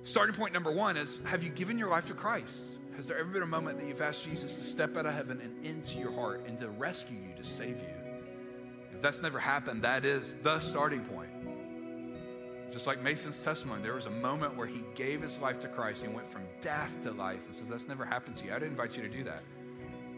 Starting 0.03 0.35
point 0.35 0.53
number 0.53 0.71
one 0.71 0.97
is 0.97 1.21
Have 1.25 1.43
you 1.43 1.49
given 1.49 1.77
your 1.77 1.89
life 1.89 2.07
to 2.07 2.13
Christ? 2.13 2.81
Has 2.95 3.07
there 3.07 3.17
ever 3.17 3.29
been 3.29 3.41
a 3.41 3.47
moment 3.47 3.79
that 3.79 3.87
you've 3.87 4.01
asked 4.01 4.25
Jesus 4.25 4.55
to 4.57 4.63
step 4.63 4.97
out 4.97 5.05
of 5.05 5.13
heaven 5.13 5.41
and 5.41 5.65
into 5.65 5.97
your 5.97 6.11
heart 6.11 6.45
and 6.47 6.57
to 6.59 6.69
rescue 6.69 7.17
you, 7.17 7.35
to 7.35 7.43
save 7.43 7.77
you? 7.77 7.93
If 8.93 9.01
that's 9.01 9.21
never 9.21 9.39
happened, 9.39 9.81
that 9.81 10.05
is 10.05 10.35
the 10.43 10.59
starting 10.59 11.01
point. 11.01 11.31
Just 12.71 12.87
like 12.87 13.01
Mason's 13.01 13.43
testimony, 13.43 13.81
there 13.83 13.93
was 13.93 14.05
a 14.05 14.11
moment 14.11 14.55
where 14.55 14.67
he 14.67 14.83
gave 14.95 15.21
his 15.21 15.39
life 15.39 15.59
to 15.61 15.67
Christ 15.67 16.03
and 16.03 16.13
went 16.13 16.27
from 16.27 16.43
death 16.61 17.01
to 17.03 17.11
life. 17.11 17.45
And 17.45 17.55
so 17.55 17.65
that's 17.65 17.87
never 17.87 18.05
happened 18.05 18.35
to 18.37 18.45
you. 18.45 18.53
I'd 18.53 18.63
invite 18.63 18.95
you 18.95 19.03
to 19.03 19.09
do 19.09 19.23
that. 19.23 19.43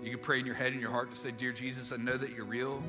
You 0.04 0.12
can 0.12 0.20
pray 0.20 0.40
in 0.40 0.46
your 0.46 0.56
head 0.56 0.72
and 0.72 0.82
your 0.82 0.92
heart 0.92 1.10
to 1.12 1.18
say, 1.18 1.32
Dear 1.32 1.52
Jesus, 1.52 1.92
I 1.92 1.98
know 1.98 2.18
that 2.18 2.32
you're 2.32 2.46
real. 2.46 2.84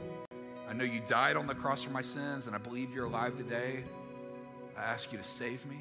I 0.69 0.73
know 0.73 0.85
you 0.85 1.01
died 1.07 1.37
on 1.37 1.47
the 1.47 1.55
cross 1.55 1.85
for 1.85 1.91
my 1.91 2.03
sins, 2.03 2.47
and 2.47 2.55
I 2.55 2.59
believe 2.59 2.93
you're 2.93 3.07
alive 3.07 3.37
today. 3.37 3.85
I 4.77 4.83
ask 4.83 5.13
you 5.13 5.19
to 5.19 5.25
save 5.25 5.65
me. 5.67 5.79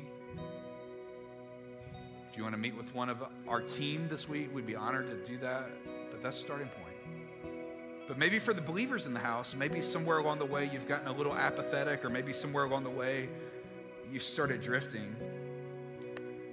If 2.35 2.39
you 2.39 2.43
want 2.43 2.55
to 2.55 2.61
meet 2.61 2.75
with 2.75 2.93
one 2.93 3.07
of 3.07 3.23
our 3.47 3.61
team 3.61 4.09
this 4.09 4.27
week, 4.27 4.53
we'd 4.53 4.65
be 4.65 4.75
honored 4.75 5.07
to 5.07 5.31
do 5.31 5.37
that. 5.37 5.69
But 6.11 6.21
that's 6.21 6.35
the 6.35 6.45
starting 6.45 6.67
point. 6.67 7.55
But 8.09 8.17
maybe 8.17 8.39
for 8.39 8.53
the 8.53 8.59
believers 8.59 9.05
in 9.05 9.13
the 9.13 9.21
house, 9.21 9.55
maybe 9.55 9.81
somewhere 9.81 10.17
along 10.17 10.39
the 10.39 10.45
way 10.45 10.69
you've 10.69 10.85
gotten 10.85 11.07
a 11.07 11.13
little 11.13 11.33
apathetic, 11.33 12.03
or 12.03 12.09
maybe 12.09 12.33
somewhere 12.33 12.65
along 12.65 12.83
the 12.83 12.89
way 12.89 13.29
you 14.11 14.19
started 14.19 14.59
drifting. 14.59 15.15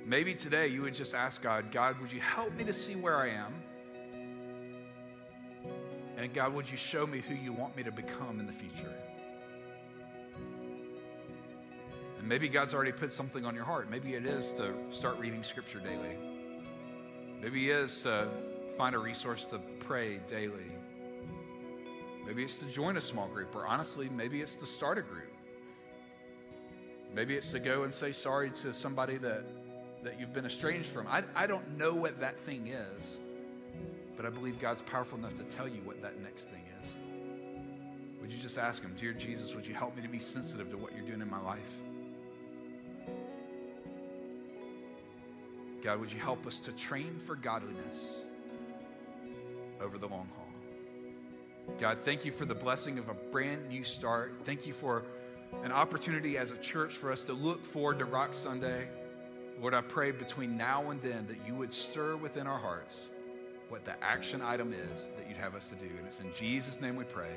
Maybe 0.06 0.36
today 0.36 0.68
you 0.68 0.82
would 0.82 0.94
just 0.94 1.16
ask 1.16 1.42
God, 1.42 1.72
God, 1.72 2.00
would 2.00 2.12
you 2.12 2.20
help 2.20 2.52
me 2.54 2.62
to 2.62 2.72
see 2.72 2.94
where 2.94 3.16
I 3.16 3.30
am? 3.30 3.52
And 6.16 6.32
God, 6.32 6.54
would 6.54 6.70
you 6.70 6.76
show 6.76 7.08
me 7.08 7.24
who 7.28 7.34
you 7.34 7.52
want 7.52 7.76
me 7.76 7.82
to 7.82 7.90
become 7.90 8.38
in 8.38 8.46
the 8.46 8.52
future? 8.52 8.94
And 12.22 12.28
maybe 12.28 12.48
God's 12.48 12.72
already 12.72 12.92
put 12.92 13.10
something 13.10 13.44
on 13.44 13.56
your 13.56 13.64
heart. 13.64 13.90
Maybe 13.90 14.14
it 14.14 14.24
is 14.24 14.52
to 14.52 14.72
start 14.90 15.18
reading 15.18 15.42
scripture 15.42 15.80
daily. 15.80 16.16
Maybe 17.40 17.68
it 17.68 17.76
is 17.78 18.04
to 18.04 18.28
find 18.78 18.94
a 18.94 18.98
resource 19.00 19.44
to 19.46 19.58
pray 19.80 20.20
daily. 20.28 20.70
Maybe 22.24 22.44
it's 22.44 22.60
to 22.60 22.66
join 22.66 22.96
a 22.96 23.00
small 23.00 23.26
group, 23.26 23.56
or 23.56 23.66
honestly, 23.66 24.08
maybe 24.08 24.40
it's 24.40 24.54
to 24.54 24.66
start 24.66 24.98
a 24.98 25.02
group. 25.02 25.32
Maybe 27.12 27.34
it's 27.34 27.50
to 27.50 27.58
go 27.58 27.82
and 27.82 27.92
say 27.92 28.12
sorry 28.12 28.50
to 28.50 28.72
somebody 28.72 29.16
that, 29.16 29.42
that 30.04 30.20
you've 30.20 30.32
been 30.32 30.46
estranged 30.46 30.90
from. 30.90 31.08
I, 31.08 31.24
I 31.34 31.48
don't 31.48 31.76
know 31.76 31.92
what 31.92 32.20
that 32.20 32.38
thing 32.38 32.68
is, 32.68 33.18
but 34.16 34.26
I 34.26 34.30
believe 34.30 34.60
God's 34.60 34.82
powerful 34.82 35.18
enough 35.18 35.34
to 35.38 35.42
tell 35.56 35.66
you 35.66 35.80
what 35.82 36.00
that 36.02 36.22
next 36.22 36.44
thing 36.44 36.62
is. 36.84 36.94
Would 38.20 38.30
you 38.30 38.38
just 38.38 38.58
ask 38.58 38.80
Him, 38.80 38.94
Dear 38.96 39.12
Jesus, 39.12 39.56
would 39.56 39.66
you 39.66 39.74
help 39.74 39.96
me 39.96 40.02
to 40.02 40.08
be 40.08 40.20
sensitive 40.20 40.70
to 40.70 40.76
what 40.76 40.94
you're 40.94 41.04
doing 41.04 41.20
in 41.20 41.28
my 41.28 41.40
life? 41.40 41.78
God, 45.82 45.98
would 45.98 46.12
you 46.12 46.20
help 46.20 46.46
us 46.46 46.58
to 46.60 46.72
train 46.72 47.18
for 47.18 47.34
godliness 47.34 48.22
over 49.80 49.98
the 49.98 50.06
long 50.06 50.28
haul? 50.36 50.46
God, 51.78 51.98
thank 52.00 52.24
you 52.24 52.30
for 52.30 52.44
the 52.44 52.54
blessing 52.54 52.98
of 52.98 53.08
a 53.08 53.14
brand 53.14 53.68
new 53.68 53.82
start. 53.82 54.34
Thank 54.44 54.66
you 54.66 54.72
for 54.72 55.04
an 55.64 55.72
opportunity 55.72 56.38
as 56.38 56.50
a 56.50 56.56
church 56.58 56.92
for 56.92 57.10
us 57.10 57.24
to 57.24 57.32
look 57.32 57.64
forward 57.64 57.98
to 57.98 58.04
Rock 58.04 58.32
Sunday. 58.32 58.88
Lord, 59.60 59.74
I 59.74 59.80
pray 59.80 60.12
between 60.12 60.56
now 60.56 60.90
and 60.90 61.00
then 61.02 61.26
that 61.26 61.46
you 61.46 61.54
would 61.56 61.72
stir 61.72 62.16
within 62.16 62.46
our 62.46 62.58
hearts 62.58 63.10
what 63.68 63.84
the 63.84 64.02
action 64.02 64.40
item 64.40 64.72
is 64.72 65.10
that 65.16 65.28
you'd 65.28 65.36
have 65.36 65.54
us 65.54 65.68
to 65.70 65.74
do. 65.76 65.86
And 65.98 66.06
it's 66.06 66.20
in 66.20 66.32
Jesus' 66.32 66.80
name 66.80 66.94
we 66.94 67.04
pray. 67.04 67.34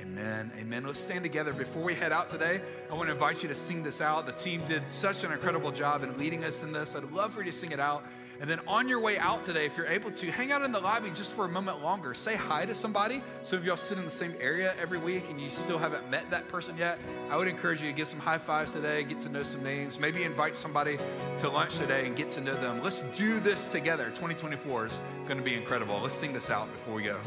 Amen. 0.00 0.50
Amen. 0.58 0.84
Let's 0.84 1.00
stand 1.00 1.22
together. 1.24 1.52
Before 1.52 1.82
we 1.82 1.94
head 1.94 2.12
out 2.12 2.28
today, 2.28 2.60
I 2.90 2.94
want 2.94 3.08
to 3.08 3.12
invite 3.12 3.42
you 3.42 3.48
to 3.48 3.54
sing 3.54 3.82
this 3.82 4.00
out. 4.00 4.26
The 4.26 4.32
team 4.32 4.62
did 4.66 4.90
such 4.90 5.24
an 5.24 5.32
incredible 5.32 5.72
job 5.72 6.02
in 6.02 6.16
leading 6.18 6.44
us 6.44 6.62
in 6.62 6.72
this. 6.72 6.94
I'd 6.94 7.10
love 7.12 7.32
for 7.32 7.40
you 7.40 7.50
to 7.50 7.56
sing 7.56 7.72
it 7.72 7.80
out. 7.80 8.04
And 8.40 8.50
then 8.50 8.60
on 8.66 8.88
your 8.88 9.00
way 9.00 9.16
out 9.18 9.44
today, 9.44 9.64
if 9.64 9.76
you're 9.76 9.86
able 9.86 10.10
to, 10.10 10.30
hang 10.30 10.50
out 10.50 10.62
in 10.62 10.72
the 10.72 10.80
lobby 10.80 11.10
just 11.10 11.32
for 11.32 11.44
a 11.44 11.48
moment 11.48 11.82
longer. 11.82 12.14
Say 12.14 12.34
hi 12.34 12.66
to 12.66 12.74
somebody. 12.74 13.22
Some 13.42 13.60
of 13.60 13.64
y'all 13.64 13.76
sit 13.76 13.96
in 13.96 14.04
the 14.04 14.10
same 14.10 14.34
area 14.40 14.74
every 14.80 14.98
week 14.98 15.30
and 15.30 15.40
you 15.40 15.48
still 15.48 15.78
haven't 15.78 16.10
met 16.10 16.30
that 16.30 16.48
person 16.48 16.76
yet. 16.76 16.98
I 17.30 17.36
would 17.36 17.48
encourage 17.48 17.80
you 17.80 17.88
to 17.88 17.96
get 17.96 18.08
some 18.08 18.20
high 18.20 18.38
fives 18.38 18.72
today, 18.72 19.04
get 19.04 19.20
to 19.20 19.28
know 19.28 19.44
some 19.44 19.62
names, 19.62 20.00
maybe 20.00 20.24
invite 20.24 20.56
somebody 20.56 20.98
to 21.38 21.48
lunch 21.48 21.76
today 21.76 22.06
and 22.06 22.16
get 22.16 22.30
to 22.30 22.40
know 22.40 22.54
them. 22.60 22.82
Let's 22.82 23.02
do 23.16 23.38
this 23.40 23.70
together. 23.70 24.06
2024 24.06 24.86
is 24.86 25.00
going 25.26 25.38
to 25.38 25.44
be 25.44 25.54
incredible. 25.54 26.00
Let's 26.00 26.14
sing 26.14 26.32
this 26.32 26.50
out 26.50 26.70
before 26.72 26.94
we 26.94 27.04
go. 27.04 27.20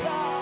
Trustworthy, 0.00 0.39